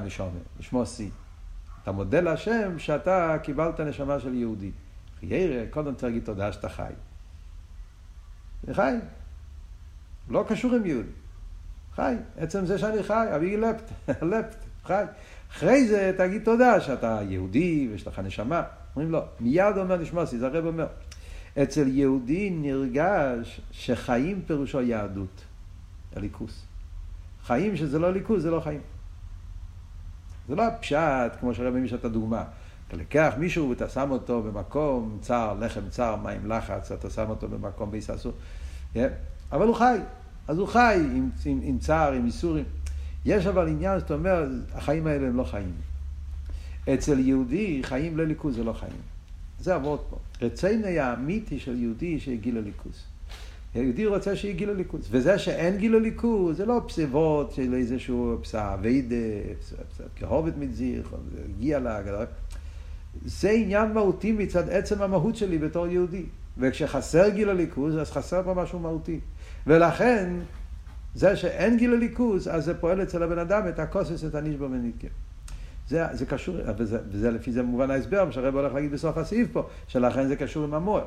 [0.61, 1.11] נשמוסי.
[1.89, 4.71] אתה מודה להשם שאתה קיבלת נשמה של יהודי.
[5.21, 6.93] חיירה, קודם צריך להגיד תודה שאתה חי.
[8.63, 8.95] זה חי.
[10.29, 11.09] לא קשור עם יהודי.
[11.95, 12.15] חי.
[12.37, 13.91] עצם זה שאני חי, אבי לפט,
[14.31, 15.05] לפט, חי.
[15.51, 18.63] אחרי זה תגיד תודה שאתה יהודי ויש לך נשמה.
[18.97, 20.87] אומרים לו, מיד אומר נשמוסי, זה הרב אומר.
[21.63, 25.45] אצל יהודי נרגש שחיים פירושו יהדות,
[26.17, 26.65] הליכוס.
[27.45, 28.81] חיים שזה לא ליכוס, זה לא חיים.
[30.49, 32.45] זה לא הפשט, כמו שהרבי מביא את הדוגמה.
[32.89, 37.49] אתה לקח מישהו ואתה שם אותו במקום צר, לחם צר, מים לחץ, אתה שם אותו
[37.49, 38.35] במקום בהיססות.
[38.95, 38.99] Yeah.
[39.53, 39.99] אבל הוא חי.
[40.49, 42.65] אז הוא חי עם, עם, עם צער, עם איסורים.
[43.25, 45.73] יש אבל עניין שאתה אומר, החיים האלה הם לא חיים.
[46.95, 49.01] אצל יהודי, חיים לליכוז זה לא חיים.
[49.61, 50.17] זה עבוד פה.
[50.43, 53.03] רציני האמיתי של יהודי שיגיע לליכוז.
[53.75, 55.09] יהודי רוצה שיגיע לליכוז.
[55.11, 59.17] וזה שאין גיל לליכוז, זה לא פסיבות של איזשהו פסע אביידה,
[60.17, 61.03] כהובת מציר,
[61.45, 62.01] הגיע לה...
[63.25, 66.25] זה עניין מהותי מצד עצם המהות שלי בתור יהודי.
[66.59, 69.21] וכשחסר גיל הליכוז, אז חסר פה משהו מהותי.
[69.67, 70.33] ולכן,
[71.15, 75.09] זה שאין גילוי אלוקות, אז זה פועל אצל הבן אדם את הכתית, את הנשבר ונדכא.
[75.89, 79.49] זה, זה קשור, וזה, וזה לפי זה מובן ההסבר, מה שהרבי הולך להגיד בסוף הסעיף
[79.53, 81.05] פה, שלכן זה קשור עם המאור.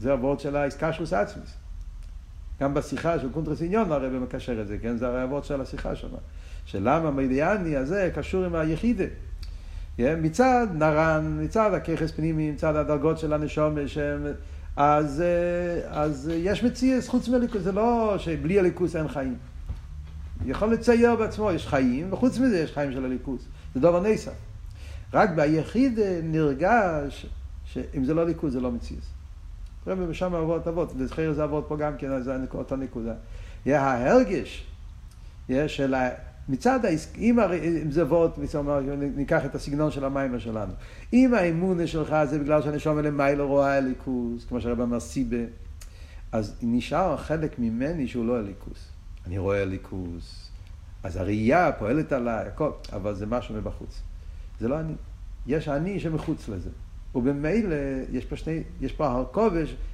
[0.00, 1.54] זה הוורט של ההתקשרות עצמית.
[2.60, 4.96] גם בשיחה של קונטרס עניינה הרבי מקשר את זה, כן?
[4.96, 6.08] זה הרי הוורט של השיחה שם.
[6.64, 9.04] שלמה מהעניין הזה קשור עם היחידה.
[9.96, 10.18] כן?
[10.22, 14.26] מצד נרן, מצד הכוחות פנימיים, מצד הדרגות של הנשמה, שהם,
[14.76, 19.36] אז, אה, אז יש מציאס חוץ מהליכוס, זה לא שבלי הליכוס אין חיים.
[20.44, 23.42] יכול לצייר בעצמו, יש חיים, וחוץ מזה יש חיים של הליכוס.
[23.74, 24.30] זה דבר נסע.
[25.12, 27.26] רק ביחיד נרגש
[27.64, 29.19] שאם זה לא ליכוז זה לא מציאס.
[29.90, 33.14] רבי ושם אבות אבות, וזכיר זה אבות פה גם כן, זה אותה נקודה.
[33.66, 34.66] ההרגש
[35.66, 35.94] של
[36.48, 37.38] מצד העסק, אם,
[37.90, 38.30] זה וורט,
[39.16, 40.72] ניקח את הסגנון של המים שלנו.
[41.12, 45.36] אם האמונה שלך זה בגלל שהנשום למעלה רואה הליכוס, כמו שהרב אמר סיבה,
[46.32, 48.88] אז נשאר חלק ממני שהוא לא הליכוס.
[49.26, 50.50] אני רואה הליכוס,
[51.02, 54.00] אז הראייה פועלת עליי, הכל, אבל זה משהו מבחוץ.
[54.60, 54.92] זה לא אני.
[55.46, 56.70] יש אני שמחוץ לזה.
[57.14, 57.76] ובמילא
[58.12, 59.48] יש פה שני, יש פה הר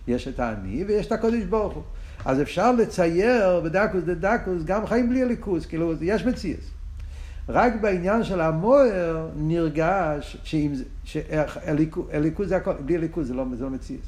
[0.09, 1.83] יש את האני ויש את הקודש ברוך הוא.
[2.24, 6.70] אז אפשר לצייר בדקוס דדקוס גם חיים בלי הליכוס, כאילו יש מציאס.
[7.48, 10.37] רק בעניין של המוער נרגש
[11.05, 14.07] שהליכוז זה הכל, בלי הליכוז זה לא, לא מציאס.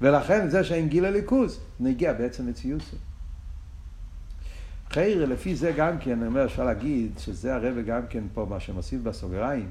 [0.00, 2.96] ולכן זה שאין גיל הליכוז, נגיע בעצם מציאוסו.
[4.90, 8.60] חיירה, לפי זה גם כן, אני אומר, אפשר להגיד שזה הרבה גם כן פה, מה
[8.60, 9.68] שמוסיף בסוגריים,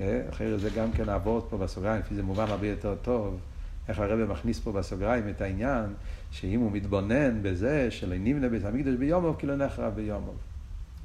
[0.00, 3.40] אה, אחרי זה גם כן נעבור פה בסוגריים, לפי זה מובן הרבה יותר טוב,
[3.88, 5.94] איך הרב מכניס פה בסוגריים את העניין,
[6.30, 10.36] שאם הוא מתבונן בזה של נמנה בית המקדוש ביומוב, כאילו נחרב ביומוב.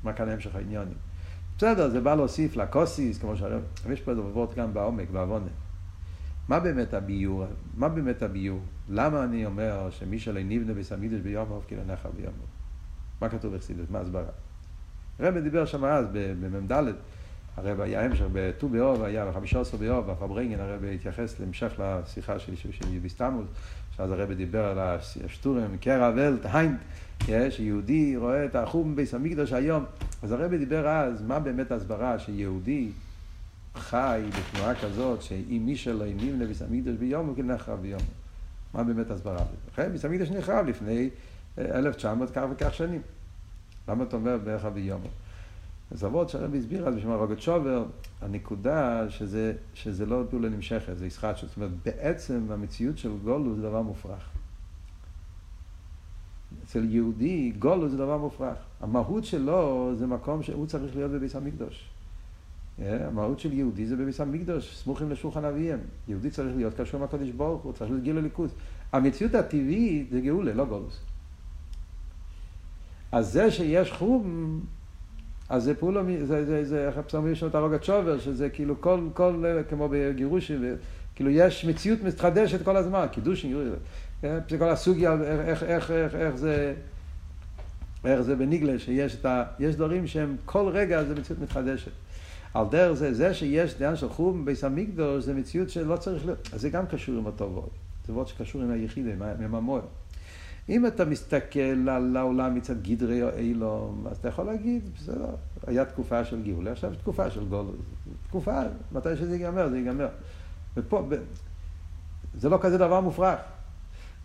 [0.03, 0.97] מה כאן המשך העניונים?
[1.57, 5.49] בסדר, זה בא להוסיף לקוסיס, כמו שהרב, יש פה דברות גם בעומק, בעוונה.
[6.47, 7.45] מה באמת הביור?
[7.77, 8.59] מה באמת הביור?
[8.89, 12.45] למה אני אומר שמי שלא נבנה בית המקדוש ביומוב, כאילו נחרב ביומוב?
[13.21, 13.91] מה כתוב בחסידות?
[13.91, 14.23] מה הסברה?
[15.19, 16.93] הרב דיבר שם אז, במ"ד,
[17.57, 22.55] הרב היה המשך בט"ו באוב, היה בחמישה עשר באוב, בפברנגן הרב התייחס להמשך לשיחה של,
[22.55, 23.45] של, יביסטמוס,
[23.97, 26.79] שאז הרב דיבר על השטורם, קרע ולט, היינט,
[27.49, 29.85] שיהודי רואה את החום ביס המקדוש היום.
[30.23, 32.89] אז הרב דיבר אז, מה באמת ההסברה שיהודי
[33.75, 38.01] חי בתנועה כזאת, שאם מי שלא נמנה ביס המקדוש ביום, הוא כן נחרב ביום.
[38.73, 39.45] מה באמת ההסברה?
[39.73, 41.09] לכן ביס המקדוש נחרב לפני
[41.57, 43.01] 1900 כך וכך שנים.
[43.87, 45.01] למה אתה אומר בערך ביום?
[45.95, 47.85] אז אבות שהרבי הסביר אז בשביל הרוגת שובר,
[48.21, 53.61] הנקודה שזה, שזה לא פעולה נמשכת, זה ישחט, זאת אומרת, בעצם המציאות של גולו זה
[53.61, 54.29] דבר מופרך.
[56.63, 58.57] אצל יהודי, גולו זה דבר מופרך.
[58.81, 61.89] המהות שלו זה מקום שהוא צריך להיות בביס המקדוש.
[62.79, 65.79] Yeah, המהות של יהודי זה בביס המקדוש, סמוכים לשולחן אביהם.
[66.07, 68.51] יהודי צריך להיות קשור עם הקדוש ברוך הוא, צריך להגיע לליכוז.
[68.91, 70.99] המציאות הטבעית זה גאולה, לא גולוס.
[73.11, 74.59] אז זה שיש חום,
[75.49, 78.99] אז זה פעולה, זה, זה, זה, איך הפסוק יש את הרוגת שובר, שזה כאילו כל,
[79.13, 80.75] כל, כמו בגירושים,
[81.15, 83.73] כאילו יש מציאות מתחדשת כל הזמן, קידושים, גירושים?
[84.49, 86.73] זה כל הסוגיה, איך, איך, איך, איך זה,
[88.05, 89.43] איך זה בניגלה, שיש את ה...
[89.59, 91.91] יש דברים שהם כל רגע זה מציאות מתחדשת.
[92.53, 96.49] על דרך זה, זה שיש דעה של חום ביס המקדוש, זה מציאות שלא צריך להיות,
[96.53, 97.69] אז זה גם קשור עם וורד.
[98.07, 99.11] זה וורד שקשור עם היחידה,
[99.43, 99.81] עם המוער.
[100.69, 105.25] אם אתה מסתכל על העולם מצד גדרי או אילום, אז אתה יכול להגיד, בסדר,
[105.67, 107.75] היה תקופה של גאולה, עכשיו תקופה של גולוס.
[108.27, 110.07] תקופה, מתי שזה ייגמר, זה ייגמר.
[110.77, 111.07] ופה,
[112.37, 113.39] זה לא כזה דבר מופרך.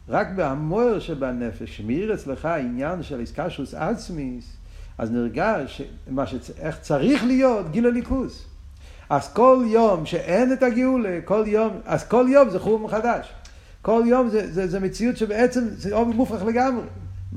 [0.09, 4.57] רק בהמוער שבנפש, שמאיר אצלך עניין של איסקשוס עצמיס,
[4.99, 6.51] אז נרגש ש...
[6.59, 8.47] איך צריך להיות גיל הליכוס.
[9.11, 13.33] אז כל יום שאין את הגאולה, כל יום, אז כל יום זה חור מחדש.
[13.83, 16.85] כל יום זה, זה, זה מציאות שבעצם זה עובי מופרך לגמרי.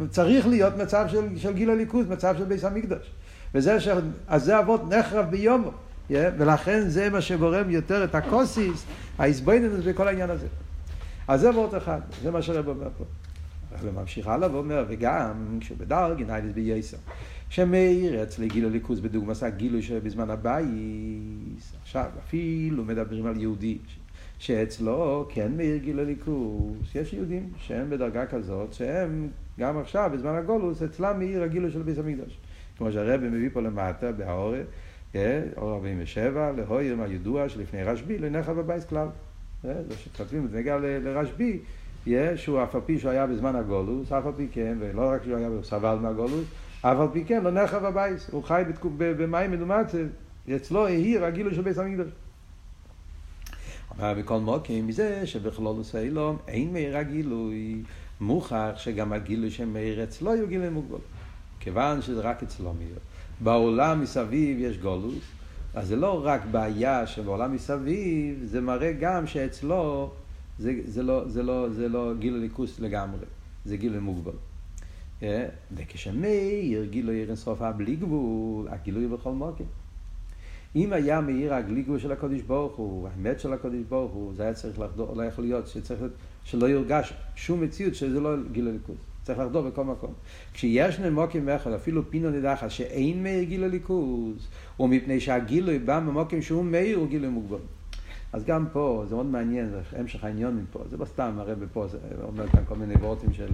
[0.09, 3.11] צריך להיות מצב של, של גיל הליכוז, מצב של ביס המקדוש.
[3.55, 3.87] וזה ש...
[4.27, 5.71] אז זה הוורט נחרב ביומו.
[6.09, 8.85] Yeah, ולכן זה מה שגורם יותר את הכתית,
[9.19, 10.47] ההתבוננות וכל העניין הזה.
[11.27, 13.03] אז זה הוורט אחד, זה מה שהרבי אומר פה.
[13.81, 16.97] וממשיך הלאה ואומר, וגם כשבדרגא נעלית ביותר.
[17.49, 23.77] שמאיר אצלו גילוי אלוקות בדוגמא גילוי שבזמן הבית, עכשיו אפילו מדברים על יהודי
[24.43, 29.27] שאצלו כן מאיר גילוי אלוקות, יש יהודים שהם בדרגה כזאת שהם
[29.59, 32.37] גם עכשיו בזמן הגולוס אצלם מאיר הגילוי של ביס המקדוש.
[32.77, 34.65] כמו שהרבי מביא פה למטה בהעורף,
[35.11, 39.07] כן, אור 47, להויר מהידוע שלפני רשב"י לא ינך בבייס כלל.
[39.63, 41.59] זה שכותבים, זה נגיע לרשב"י,
[42.35, 45.37] שהוא אף על פי שהוא היה בזמן הגולוס, אף על פי כן, ולא רק שהוא
[45.37, 46.45] היה סבל מהגולוס,
[46.81, 48.63] אף על פי כן, לא נכה בבייס, הוא חי
[48.97, 50.03] במים מדומצה,
[50.55, 52.07] אצלו העיר הגילוי של בית המקדוש.
[53.99, 57.83] בכל מוקים מזה שבכלול אילום אין מאיר הגילוי,
[58.21, 60.97] מוכח שגם הגילוי שמאיר אצלו יהיו גילוי מוגבל.
[61.59, 62.95] כיוון שזה רק אצלו מאיר.
[63.39, 65.23] בעולם מסביב יש גולוס,
[65.73, 70.11] אז זה לא רק בעיה שבעולם מסביב, זה מראה גם שאצלו
[70.59, 73.25] זה, זה, לא, זה, לא, זה לא גילוי ליכוס לגמרי,
[73.65, 74.37] זה גילוי מוגבל.
[75.23, 75.45] אה?
[75.75, 79.63] וכשמאיר גילוי עיר אינסוף בלי גבול, הגילוי בכל מוקר.
[80.75, 84.53] אם היה מאיר הגליגו של הקודש ברוך הוא, האמת של הקודש ברוך הוא, זה היה
[84.53, 85.99] צריך לחדור, לא יכול להיות שצריך,
[86.43, 88.95] שלא יורגש שום מציאות שזה לא גילוי ליכוז.
[89.23, 90.13] צריך לחדור בכל מקום.
[90.53, 94.47] כשיש נמוקים אחד, אפילו פינו נדחת, שאין מאיר גילוי ליכוז,
[94.79, 97.57] ומפני שהגילוי בא ממוקים שהוא מאיר, הוא גילוי מוגבל.
[98.33, 101.87] אז גם פה, זה מאוד מעניין, זה המשך העניונים פה, זה לא סתם הרב פה,
[101.87, 103.49] זה אומר כאן כל מיני וורטים של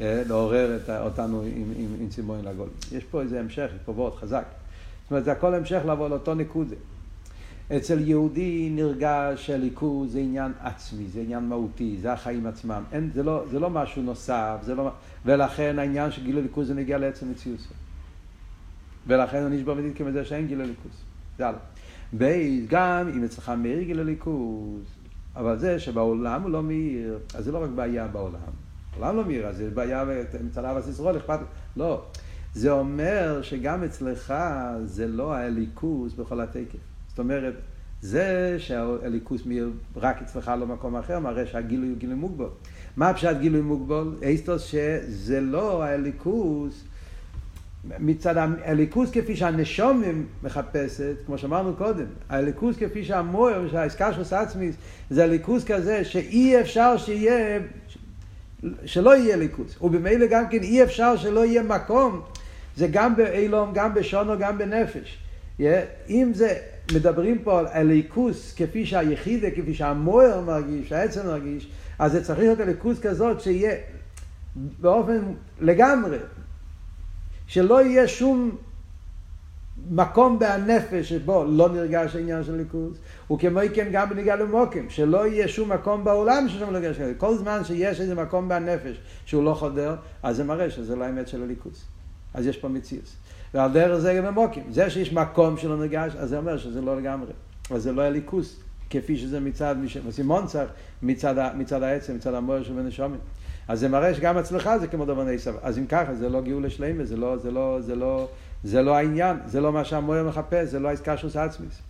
[0.00, 2.68] אה, לעורר אותנו עם, עם, עם צימון לגול.
[2.92, 4.46] יש פה איזה המשך, פה וורט חזק.
[5.06, 6.76] זאת אומרת, זה הכל המשך לבוא לאותו נקודה.
[7.76, 12.82] אצל יהודי נרגש שהליכוז זה עניין עצמי, זה עניין מהותי, זה החיים עצמם.
[12.92, 14.90] אין, זה, לא, זה לא משהו נוסף, זה לא,
[15.24, 17.58] ולכן העניין של גילוי ליכוז זה נגיע לעצם מציאות.
[19.06, 21.02] ולכן הוא נשבר מדין כמזה שאין גילוי ליכוז.
[21.38, 21.58] זה הלאה.
[22.12, 24.82] בייס, גם אם אצלך מאיר גיל הליכוז,
[25.36, 28.40] אבל זה שבעולם הוא לא מאיר, אז זה לא רק בעיה בעולם.
[28.92, 30.04] העולם לא מאיר, אז זה בעיה
[30.44, 31.38] מצד אבא ישראל, אכפת...
[31.76, 32.04] לא.
[32.56, 34.34] זה אומר שגם אצלך
[34.84, 36.78] זה לא הליכוז בכל התקף.
[37.08, 37.54] זאת אומרת,
[38.02, 42.46] זה שהליכוז מאיר רק אצלך לא מקום אחר, מראה שהגילוי הוא גילוי מוגבל.
[42.96, 44.14] מה פשט גילוי מוגבל?
[44.24, 46.84] אסטוס שזה לא הליכוז
[47.98, 54.74] מצד הליכוז כפי שהנשומים מחפשת, כמו שאמרנו קודם, הליכוז כפי שהמויר, שהעסקה של סעצמיס,
[55.10, 57.58] זה הליכוז כזה שאי אפשר שיהיה,
[58.84, 59.76] שלא יהיה ליכוז.
[59.82, 62.20] ובמילא גם כן אי אפשר שלא יהיה מקום,
[62.76, 65.18] זה גם באילום, גם בשונו, גם בנפש.
[66.08, 66.58] אם זה,
[66.94, 72.60] מדברים פה על הליכוז כפי שהיחידה, כפי שהמויר מרגיש, העצם מרגיש, אז זה צריך להיות
[72.60, 73.74] הליכוז כזאת שיהיה
[74.56, 75.20] באופן
[75.60, 76.18] לגמרי,
[77.46, 78.56] שלא יהיה שום
[79.90, 82.98] מקום בנפש שבו לא נרגש העניין של ליכוז,
[83.32, 86.96] וכמו כן גם בניגע למוקים, שלא יהיה שום מקום בעולם ששם לא נרגש.
[87.18, 91.28] כל זמן שיש איזה מקום בנפש שהוא לא חודר, אז זה מראה שזה לא האמת
[91.28, 91.95] של הליכוז.
[92.36, 93.16] אז יש פה מציאות.
[93.54, 94.62] ועל דרך זה גם במוקים.
[94.70, 97.32] זה שיש מקום שלא נרגש, אז זה אומר שזה לא לגמרי.
[97.70, 98.56] אז זה לא הליכוז,
[98.90, 99.74] כפי שזה מצד,
[100.10, 100.70] סימון צריך,
[101.02, 103.16] מצד, מצד העצם, מצד המויר של בן השומר.
[103.68, 105.54] אז זה מראה שגם אצלך זה כמו דבר נסב.
[105.62, 108.28] אז אם ככה, זה לא גאולה שלמה, זה לא, זה לא, זה לא,
[108.64, 111.80] זה לא העניין, זה לא מה שהמויר מחפש, זה לא העסקה של סעצמיס.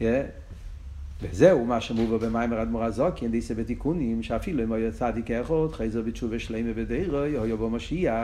[0.00, 0.04] Yeah.
[1.22, 6.38] וזהו מה שמובא במיימר אדמו"ר הזוקין, דיסא בתיקונים, שאפילו אם היה צדיק אחד, חייזר בתשובה
[6.38, 8.14] שלמה בדירו, היה בו משיח.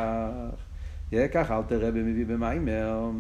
[1.33, 3.11] ככה אל תראה במביא במיימר.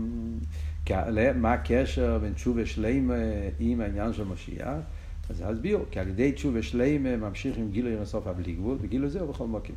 [1.35, 3.15] מה הקשר בין תשובה שלמה
[3.61, 4.79] עם העניין של משיח?
[5.31, 9.29] אז להסביר, כי על ידי תשובה שלמה ממשיך עם גילוי אינסוף הבלי גבול, וגילוי זהו
[9.29, 9.77] בכל מקום.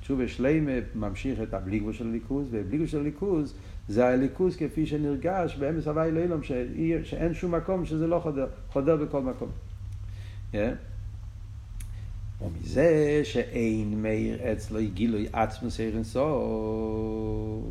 [0.00, 3.54] תשובה שלמה ממשיך את הבלי גבול של הליכוז, ובלי גבול של הליכוז
[3.88, 6.40] זה הליכוז כפי שנרגש באמס הוואי לאילום,
[7.02, 9.48] שאין שום מקום שזה לא חודר, חודר בכל מקום.
[10.52, 10.56] Yeah.
[12.42, 17.64] ומזה שאין מאיר אצלו גילוי עצמוס אינסוף,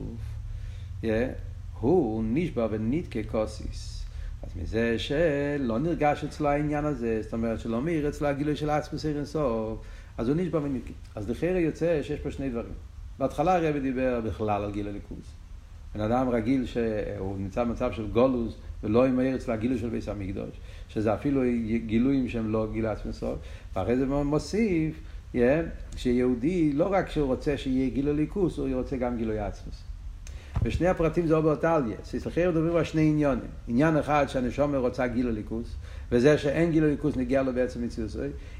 [1.03, 1.05] yeah.
[1.80, 4.05] הוא נשבע ונתקה כוסיס.
[4.43, 9.05] אז מזה שלא נרגש אצלו העניין הזה, זאת אומרת שלא מאיר אצלו הגילוי של עצמוס
[9.05, 9.80] אינסוף,
[10.18, 10.93] אז הוא נשבע ונתקה.
[11.15, 12.74] אז לכאורה יוצא שיש פה שני דברים.
[13.20, 15.34] בהתחלה הרבי דיבר בכלל על גיל הליכוז.
[15.95, 20.49] בן אדם רגיל שהוא נמצא במצב של גולוס ולא ימהר אצלו הגילוי של ביס המקדוש,
[20.89, 21.41] שזה אפילו
[21.86, 23.39] גילויים שהם לא גיל עצמסוף,
[23.75, 25.01] ואחרי זה מוסיף
[25.95, 29.84] שיהודי לא רק שהוא רוצה שיהיה גילוי ליכוס, הוא רוצה גם גילוי עצמוס.
[30.63, 31.97] ושני הפרטים זה או באותה עלייה.
[32.03, 33.49] סליחה, מדברים על שני עניונים.
[33.67, 35.75] עניין אחד שהנשומר רוצה גיל הליכוס,
[36.11, 38.11] וזה שאין גיל הליכוס נגיע לו בעצם מציאות.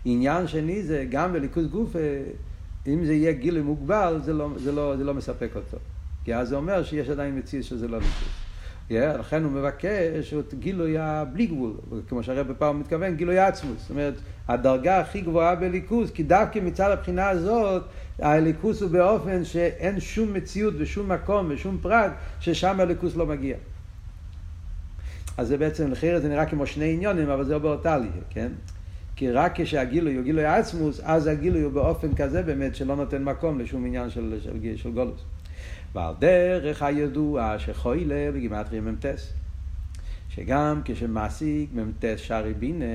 [0.05, 2.24] עניין שני זה גם בליכוס גוף, אה,
[2.88, 5.78] אם זה יהיה גיל מוגבל, זה לא, זה, לא, זה לא מספק אותו.
[6.24, 8.47] כי אז זה אומר שיש עדיין מציאות שזה לא ליכוס.
[8.90, 11.74] Yeah, לכן הוא מבקש את גילוי הבלי גבול,
[12.10, 13.82] כמו שהרב פעם מתכוון, גילוי עצמוס.
[13.82, 14.14] זאת אומרת,
[14.48, 17.84] הדרגה הכי גבוהה בליכוס, כי דווקא מצד הבחינה הזאת,
[18.20, 23.56] הליכוס הוא באופן שאין שום מציאות ושום מקום ושום פרט ששם הליכוס לא מגיע.
[25.38, 28.52] אז זה בעצם, אחרת זה נראה כמו שני עניונים, אבל זה לא באותה לי, כן?
[29.16, 33.60] כי רק כשהגילוי הוא גילוי עצמוס, אז הגילוי הוא באופן כזה באמת שלא נותן מקום
[33.60, 35.22] לשום עניין של, של, של, של גולוס.
[35.95, 39.34] ועל דרך הידוע שחוילה בגימטרי ממטס.
[40.30, 42.86] שגם כשמעסיק ממטס שרי בינה,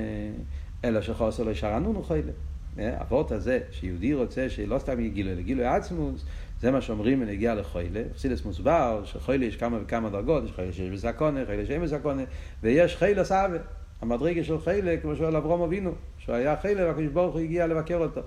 [0.84, 2.32] אלא שחוסר לשרנון הוא חוילה.
[2.78, 6.24] אבות הזה, שיהודי רוצה שלא סתם יהיה גילוי, אלא גילוי עצמוס,
[6.60, 8.00] זה מה שאומרים בנגיע לחוילה.
[8.14, 12.22] חסידס מוסבר שחוילה יש כמה וכמה דרגות, יש חוילה שיש בסקונה, חוילה שאין בסקונה,
[12.62, 13.58] ויש חילה סאווה.
[14.00, 17.96] המדרגה של חילה, כמו שואל אברום אבינו, שהוא היה חילה והקדוש ברוך הוא הגיע לבקר
[17.96, 18.20] אותו.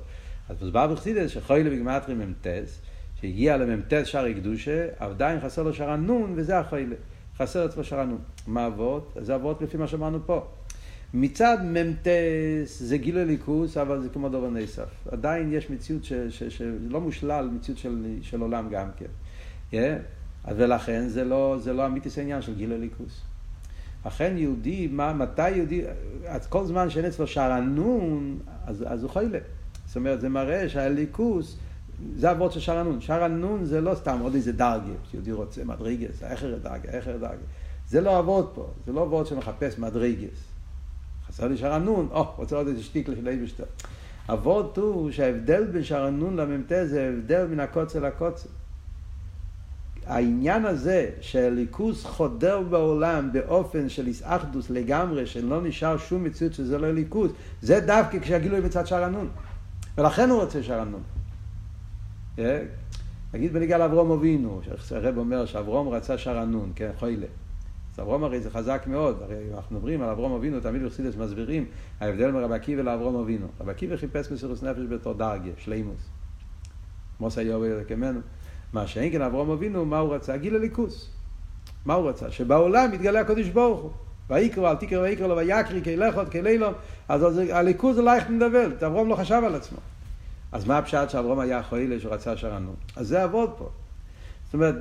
[0.50, 2.82] אז מוסבר בחסידס שחוילה בגמטרי ממטס,
[3.22, 6.96] שהגיע למ"ט שערי קדושה, עדיין חסר לו שער הנון, וזה החיילה.
[7.38, 8.20] חסר אצלו שער הנון.
[8.48, 9.18] מה אבות?
[9.22, 10.48] זה אבות לפי מה שאמרנו פה.
[11.14, 12.08] מצד מ"ט
[12.66, 15.08] זה גילוי ליכוס, אבל זה כמו דובר נסף.
[15.12, 16.04] עדיין יש מציאות
[16.40, 19.06] שלא מושלל, מציאות של, של עולם גם כן.
[19.72, 19.76] Yeah?
[20.56, 23.22] ולכן זה לא, זה לא אמיתיס העניין של גילוי ליכוס.
[24.04, 25.82] אכן יהודי, מה, מתי יהודי,
[26.26, 29.40] אז כל זמן שאין אצלו שער הנון, אז, אז הוא חיילה.
[29.86, 31.58] זאת אומרת, זה מראה שהליכוס
[32.18, 33.02] זה הוורד של שער הנון.
[33.02, 37.46] שער הנון זה לא סתם עוד איזה דרגה, שיהודי רוצה מדרגס, אחר דרגה, אחר דרגה.
[37.90, 40.44] זה לא הוורד פה, זה לא הוורד שמחפש מדרגס.
[41.28, 43.64] חסר לי שער הנון, או, רוצה עוד איזה שטיק של איבשטר.
[44.28, 48.50] הוורד הוא שההבדל בין שער הנון למ"ט זה הבדל מן הקוצר לקוצר.
[50.06, 56.94] העניין הזה שהליכוס חודר בעולם באופן של איסאחדוס לגמרי, שלא נשאר שום מציאות שזה לא
[56.94, 57.32] ליכוס,
[57.62, 59.30] זה דווקא כשהגילוי מצד שער הנון.
[59.98, 61.02] ולכן הוא רוצה שער הנון.
[63.34, 67.28] נגיד בניגע לאברום אבינו, שהרב אומר שאברום רצה שרנון, כן, חוילה.
[67.94, 71.66] אז אברום הרי זה חזק מאוד, הרי אנחנו מדברים על אברום אבינו, תמיד בחסידס מסבירים
[72.00, 73.48] ההבדל בין רבי עקיבא לאברום אבינו.
[73.62, 76.02] רבי עקיבא חיפש מסירוס נפש בתור דרגיה, שלימוס.
[77.20, 78.20] מוסא יובל יקמנו.
[78.74, 80.38] מה שאין כן אברום אבינו, מה הוא רצה?
[80.38, 81.10] גיל הליכוס.
[81.86, 82.32] מה הוא רצה?
[82.32, 83.92] שבעולם יתגלה הקדוש ברוך הוא.
[84.30, 86.74] ויקרא, אל תקרא ויקרא לו ויקרי כלכות כלילום,
[87.10, 89.78] אז הליכוז זה לייך נדבל, אברום לא חשב על עצמו.
[90.56, 92.76] אז מה הפשט שאברום היה חוילה שהוא רצה שרנון?
[92.96, 93.70] אז זה עבוד פה.
[94.46, 94.76] זאת אומרת,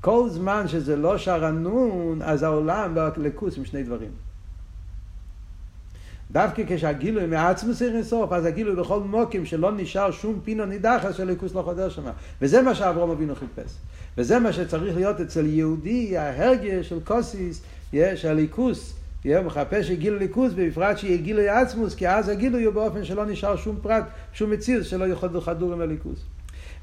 [0.00, 4.10] כל זמן שזה לא שרנון, אז העולם בליכוס עם שני דברים.
[6.30, 7.24] דווקא כשהגילוי
[7.56, 11.88] צריך לסוף, אז הגילוי בכל מוקים שלא נשאר שום פינו נידחס של ליכוס לא חודר
[11.88, 12.02] שם.
[12.40, 13.72] וזה מה שאברום אבינו חיפש.
[14.18, 17.62] וזה מה שצריך להיות אצל יהודי, ההרגש של קוסיס,
[18.14, 18.95] שהליכוס
[19.34, 23.56] הוא מחפש שגילו ליכוז, בפרט שיהיה גילוי עצמוס, כי אז הגילוי הוא באופן שלא נשאר
[23.56, 26.24] שום פרט, שום מציר, שלא יחדו חדור עם הליכוז.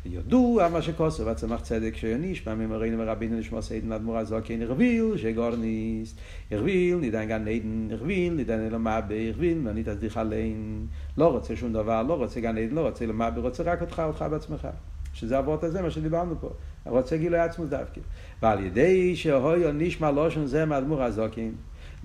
[0.05, 6.15] ויודוע מה שכוסו והצמח צדק שיוניש, מה ממראינו ורבינו נשמע סיידן אדמו"ר זוקין הרביל, שגורניס,
[6.51, 10.85] הרביל, נידן גן עדן, הרביל, נידן למאבה, הרביל, מנית תסדיך עליין,
[11.17, 14.25] לא רוצה שום דבר, לא רוצה גן עדן, לא רוצה למאבה, רוצה רק אותך, אותך
[14.31, 14.67] בעצמך.
[15.13, 16.49] שזה אבות הזה, מה שדיברנו פה.
[16.85, 18.01] רוצה גילוי עצמוס דווקא.
[18.41, 21.51] ועל ידי שהויו נשמע לושן זה מאדמו"ר הזוקין,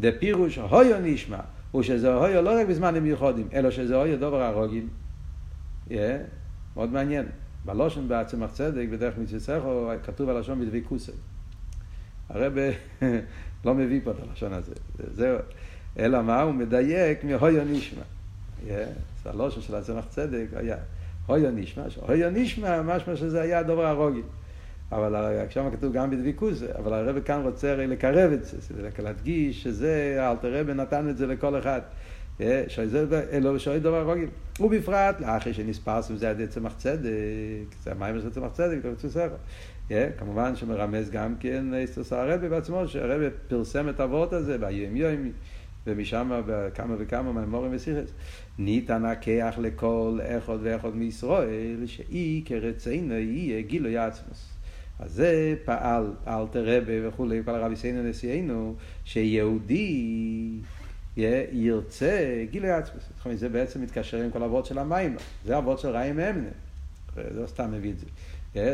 [0.00, 1.40] דה פירוש הויו נשמע,
[1.70, 4.88] הוא שזה הויו לא רק בזמנים מיוחדים, אלא שזה הויו דובר הרוגים.
[5.88, 5.92] Yeah,
[6.76, 7.26] מאוד מעניין.
[7.64, 11.12] בלושן בעצמך צדק, בדרך מצווה כתוב הלשון בדבי כוסי.
[12.28, 12.52] הרב
[13.64, 14.72] לא מביא פה את הלשון הזה.
[15.14, 15.38] זהו.
[15.98, 16.42] אלא מה?
[16.42, 18.02] הוא מדייק מהויו נשמע.
[18.66, 18.70] Yeah,
[19.24, 20.76] הלושן של הצמח צדק היה
[21.26, 24.24] הויו נשמע, הויו נשמע, משמע שזה היה דובר הרוגים.
[24.92, 29.62] אבל שם כתוב גם בדביקוס, אבל הרב כאן רוצה הרי לקרב את זה, זה להדגיש
[29.62, 31.80] שזה, אלתר רבי נתן את זה לכל אחד.
[33.32, 34.26] אלו שואל דבר רוגל.
[34.60, 39.36] ובפרט, לאחרי שנספרסם זה עד צמח צדק, זה המים של צמח צדק, תרצו ספר.
[40.18, 45.30] כמובן שמרמז גם כן אסתוס הרבי בעצמו, שהרבי פרסם את הוורט הזה ביום יום,
[45.86, 48.12] ומשם בכמה וכמה מהמורים וסיכס.
[48.58, 54.57] ניתן הכח לכל אחד ואחד מישראל, שאי כרצינו יהיה גילוי עצמוס.
[54.98, 58.74] אז זה פעל אלתר רבה וכולי, כל הרבי סיינו נשיאנו,
[59.04, 60.60] שיהודי
[61.52, 63.02] ירצה גילוי עצמוס.
[63.34, 65.16] זה בעצם מתקשר עם כל אבות של המים.
[65.44, 66.48] זה אבות של ראי מאמנה.
[67.16, 68.06] לא סתם מביא את זה.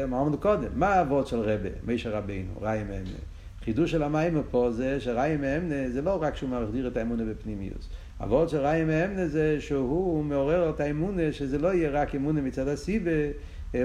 [0.05, 3.18] אמרנו קודם, מה אבות של רבה, מישר רבינו, ראי מאמנה?
[3.64, 7.89] חידוש של המים פה זה שראי מאמנה זה לא רק שהוא מחדיר את האמונה בפנימיוס.
[8.20, 12.68] אבות של ראי מאמנה זה שהוא מעורר את האמונה שזה לא יהיה רק אמונה מצד
[12.68, 13.11] הסיבה,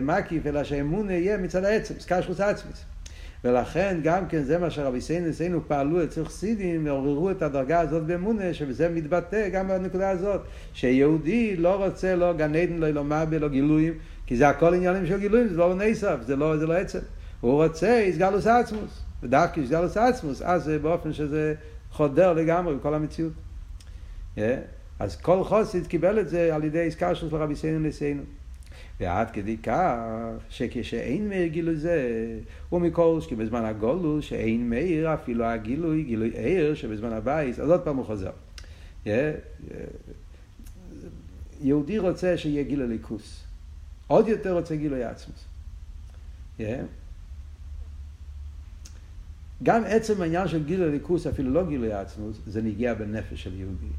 [0.01, 2.85] מקיף, אלא שהאמונה יהיה מצד העצם, סקשרוס עצמיס.
[3.43, 8.03] ולכן גם כן זה מה שרבי סיינו סיינו פעלו אצל חסידים, עוררו את הדרגה הזאת
[8.03, 10.41] באמונה, שבזה מתבטא גם בנקודה הזאת,
[10.73, 13.93] שיהודי לא רוצה לא גן עדן, לא אלומה, לא גילויים,
[14.25, 16.99] כי זה הכל עניינים של גילויים, זה לא נסף, זה לא, זה לא עצם.
[17.41, 21.53] הוא רוצה איסגלוס עצמוס, ודווקא איסגלוס עצמוס, אז זה באופן שזה
[21.91, 23.33] חודר לגמרי בכל המציאות.
[24.35, 24.39] Yeah.
[24.99, 28.23] אז כל חוסיד קיבל את זה על ידי עסקה של רבי סיינו לסיינו.
[28.99, 29.95] ועד כדי כך
[30.49, 32.39] שכשאין מאיר גילוי זה,
[32.71, 38.05] ומכל שבזמן הגולוס שאין מאיר אפילו הגילוי, גילוי עיר שבזמן הבייס, אז עוד פעם הוא
[38.05, 38.31] חוזר.
[41.61, 43.43] יהודי רוצה שיהיה גילוי ליכוס.
[44.07, 45.45] עוד יותר רוצה גילוי עצמוס.
[49.63, 53.91] גם עצם העניין של גילוי ליכוס, אפילו לא גילוי עצמוס, זה נגיע בנפש של יהודי.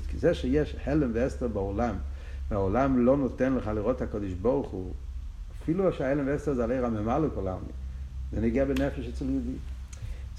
[0.00, 0.18] כן?
[0.18, 1.94] זה שיש הלם ואסתר בעולם,
[2.48, 4.92] והעולם לא נותן לך לראות את הקדוש ברוך הוא,
[5.62, 7.64] אפילו שההלם ואסתר זה עלי רממה לכל העולם,
[8.32, 9.56] זה נגיע בנפש אצל יהודי.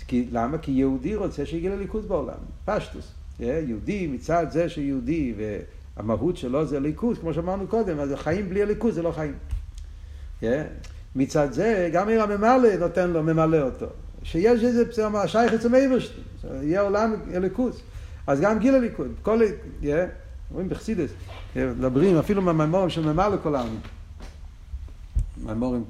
[0.07, 0.57] כי, למה?
[0.57, 3.11] כי יהודי רוצה שיגיע לליכוז בעולם, פשטוס.
[3.39, 5.33] יהודי מצד זה שיהודי
[5.97, 9.33] והמהות שלו זה ליכוז, כמו שאמרנו קודם, אז חיים בלי הליכוז זה לא חיים.
[11.15, 13.85] מצד זה גם עיר הממלא נותן לו, ממלא אותו.
[14.23, 14.83] שיש איזה
[15.27, 16.23] שייך אצל מייברשטיין,
[16.61, 17.81] יהיה עולם ליכוז.
[18.27, 19.41] אז גם גיל הליכוד, כל,
[20.51, 21.11] רואים בחסידס,
[21.55, 23.79] מדברים אפילו מהמימורים של ממלא כל העמים.
[25.45, 25.85] מימורים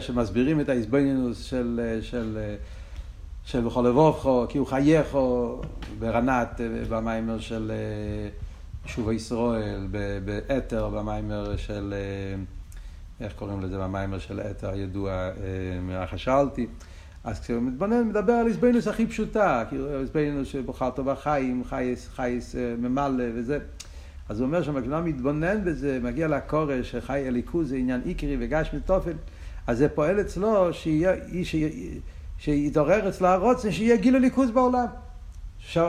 [0.00, 2.54] שמסבירים את ההסבנינוס של, של,
[3.44, 5.60] של בכל לבובכו, כי הוא חייכו,
[5.98, 7.72] ברנת, במיימר של
[8.86, 9.86] שוב ישראל,
[10.24, 11.94] באתר, במיימר של,
[13.20, 15.30] איך קוראים לזה, במיימר של אתר הידוע,
[16.06, 16.66] חשלתי.
[17.24, 22.74] אז כשהוא מתבונן, מדבר על איזבנוס הכי פשוטה, כאילו איזבנוס שבוחרת בחיים, חייס, חייס אה,
[22.78, 23.58] ממלא וזה.
[24.28, 29.12] אז הוא אומר שהמקדם מתבונן בזה, מגיע לקורש, שחי אליקוז זה עניין איקרי וגש מתופן,
[29.66, 30.70] אז זה פועל אצלו
[32.38, 34.86] שיתעורר אצלו הרוצן, שיהיה גיל הליכוז בעולם.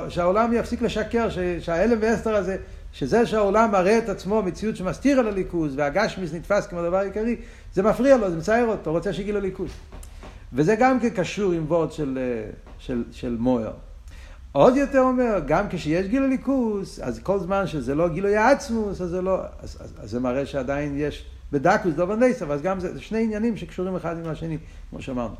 [0.10, 1.28] שהעולם יפסיק לשקר,
[1.60, 2.58] שההלם ואסתר הזה,
[2.92, 7.36] שזה שהעולם מראה את עצמו מציאות שמסתיר על הליכוז, והגשמיס נתפס כמו דבר עיקרי,
[7.74, 9.70] זה מפריע לו, זה מצער אותו, רוצה שיגיע לליכוז.
[10.54, 12.50] וזה גם כן קשור עם וורד של, אה,
[12.80, 13.72] של, של מויר.
[14.52, 19.10] עוד יותר אומר, גם כשיש גילוי ליכוס, אז כל זמן שזה לא גילוי עצמוס, אז
[19.10, 22.94] זה לא, אז, אז, אז זה מראה שעדיין יש בדקוס דובר נסף, אז גם זה,
[22.94, 24.58] זה שני עניינים שקשורים אחד עם השני,
[24.90, 25.36] כמו שאמרנו.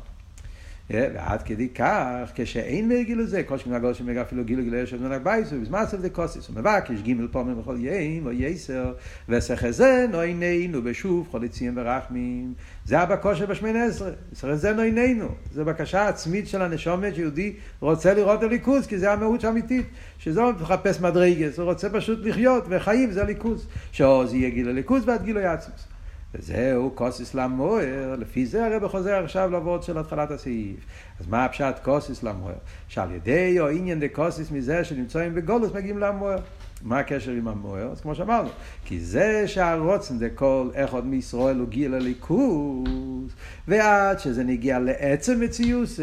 [0.90, 5.02] ועד כדי כך, כשאין מר גילו זה, כל שכנה גול שמגע אפילו גילו גילו יושב
[5.02, 8.92] מנהג בייסו, בזמן סוף דקוסיס, מבקש גימל פעמים בכל יים או יסר,
[9.28, 12.54] וסך זה נויננו בשוב חוליצים ורחמים.
[12.84, 18.42] זה הבקושה בשמין עשרה, סך זה נויננו, זה בקשה עצמית של הנשומת שיהודי רוצה לראות
[18.42, 19.86] הליכוז, כי זה המהות האמיתית,
[20.18, 25.08] שזה לא מחפש מדרגס, הוא רוצה פשוט לחיות, וחיים זה ליכוז, שעוז יהיה גיל הליכוז
[25.08, 25.93] ועד גילו יעצמוס.
[26.34, 30.76] וזהו כוסיס למוער, לפי זה הרב חוזר עכשיו לעבוד של התחלת הסעיף.
[31.20, 32.54] אז מה הפשט כוסיס למוער?
[32.88, 36.38] שעל ידי או עניין דה כוסיס מזה שנמצאים בגולוס מגיעים למוער.
[36.82, 37.92] מה הקשר עם המוער?
[37.92, 38.48] אז כמו שאמרנו,
[38.84, 43.34] כי זה שהרוצן זה כל אחד מישראל הוא גיל הליכוז,
[43.68, 46.02] ועד שזה נגיע לעצם מציוסי.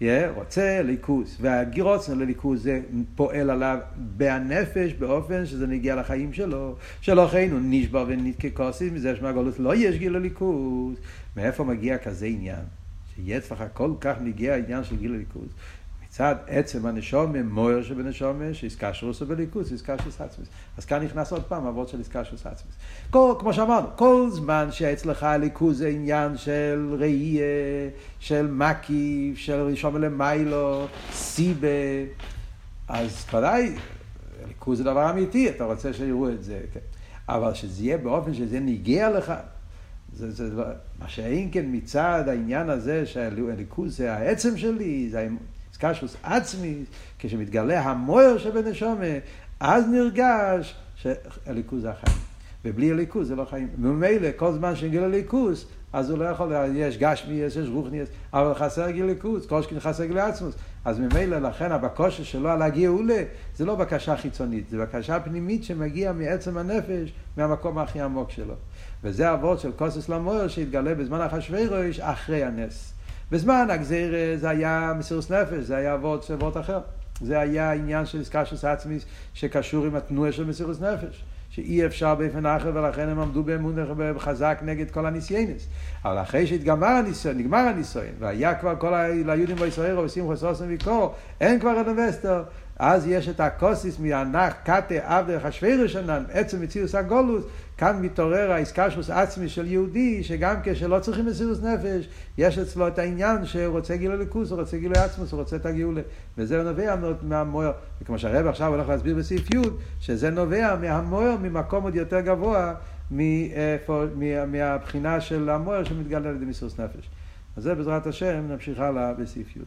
[0.00, 2.80] Yeah, רוצה ליכוז, והגירוצן לליכוז זה
[3.14, 9.58] פועל עליו בהנפש באופן שזה נגיע לחיים שלו, שלא הוא נשבר ונתקה כוסית מזה שמהגולות
[9.58, 10.96] לא יש גיל לליכוז.
[11.36, 12.64] מאיפה מגיע כזה עניין?
[13.14, 15.48] שיהיה לך כל כך נגיע העניין של גיל לליכוז.
[16.16, 18.44] מצד עצם הנשומה, מויר שבנשומה,
[19.26, 20.48] בליכוס, עסקה של סצמוס.
[20.76, 22.74] אז כאן נכנס עוד פעם אבות של של סצמוס.
[23.10, 27.44] כל, כמו שאמרנו, כל זמן שאצלך הליכוז זה עניין של ראייה,
[28.20, 31.68] של מקיף, של ראשון למיילו, סיבה,
[32.88, 33.74] אז ודאי,
[34.48, 36.60] ליכוז זה דבר אמיתי, אתה רוצה שיראו את זה.
[36.72, 36.80] כן.
[37.28, 39.32] אבל שזה יהיה באופן שזה ניגע לך,
[40.12, 40.64] זה, זה,
[40.98, 45.26] מה שאין כן מצד העניין הזה שהליכוז זה העצם שלי, זה
[45.76, 46.84] קשוס עצמי,
[47.18, 49.04] כשמתגלה המויר שבנשומה,
[49.60, 52.18] אז נרגש שהליכוז זה החיים.
[52.66, 53.68] ובלי הליכוז זה לא חיים.
[53.80, 58.54] וממילא, כל זמן שגיל הליכוז, אז הוא לא יכול, יש גשמי, יש, יש רוחניאס, אבל
[58.54, 60.54] חסר גיל ליכוז, שכן חסר גיל עצמוס.
[60.84, 63.22] אז ממילא, לכן הבקושה שלו על הגאולה,
[63.56, 68.54] זה לא בקשה חיצונית, זה בקשה פנימית שמגיעה מעצם הנפש, מהמקום הכי עמוק שלו.
[69.04, 72.95] וזה אבות של קוסס למויר שהתגלה בזמן אחשוורוש אחרי הנס.
[73.30, 76.78] בזמן הגזיר זה היה מסירוס נפש, זה היה אבות של אבות אחר.
[77.20, 79.04] זה היה עניין של סקשוס עצמיס
[79.34, 81.24] שקשור עם התנועה של מסירוס נפש.
[81.50, 83.76] שאי אפשר באופן אחר ולכן הם עמדו באמון
[84.18, 85.66] חזק נגד כל הניסיינס.
[86.04, 91.60] אבל אחרי שהתגמר הניסיון, נגמר הניסיון, והיה כבר כל היהודים בישראל עושים חסוסם ויקור, אין
[91.60, 92.42] כבר אדווסטר,
[92.78, 97.44] אז יש את הקוסיס מהנח קטה עבד חשווירו שנן, עצם מציאוס הגולוס,
[97.78, 102.08] כאן מתעורר האיסקשוס עצמי של יהודי, שגם כשלא צריכים מסירות נפש,
[102.38, 105.66] יש אצלו את העניין שהוא רוצה גילוי לקוס, הוא רוצה גילוי עצמוס, הוא רוצה את
[105.66, 106.00] הגאולה.
[106.38, 107.70] וזה נובע מהמויר.
[108.02, 109.58] וכמו שהרב עכשיו הולך להסביר בסעיף י',
[110.00, 112.74] שזה נובע מהמויר ממקום עוד יותר גבוה,
[114.46, 117.10] מהבחינה של המויר שמתגלה על ידי מסירות נפש.
[117.56, 119.60] אז זה בעזרת השם נמשיך הלאה בסעיף י'.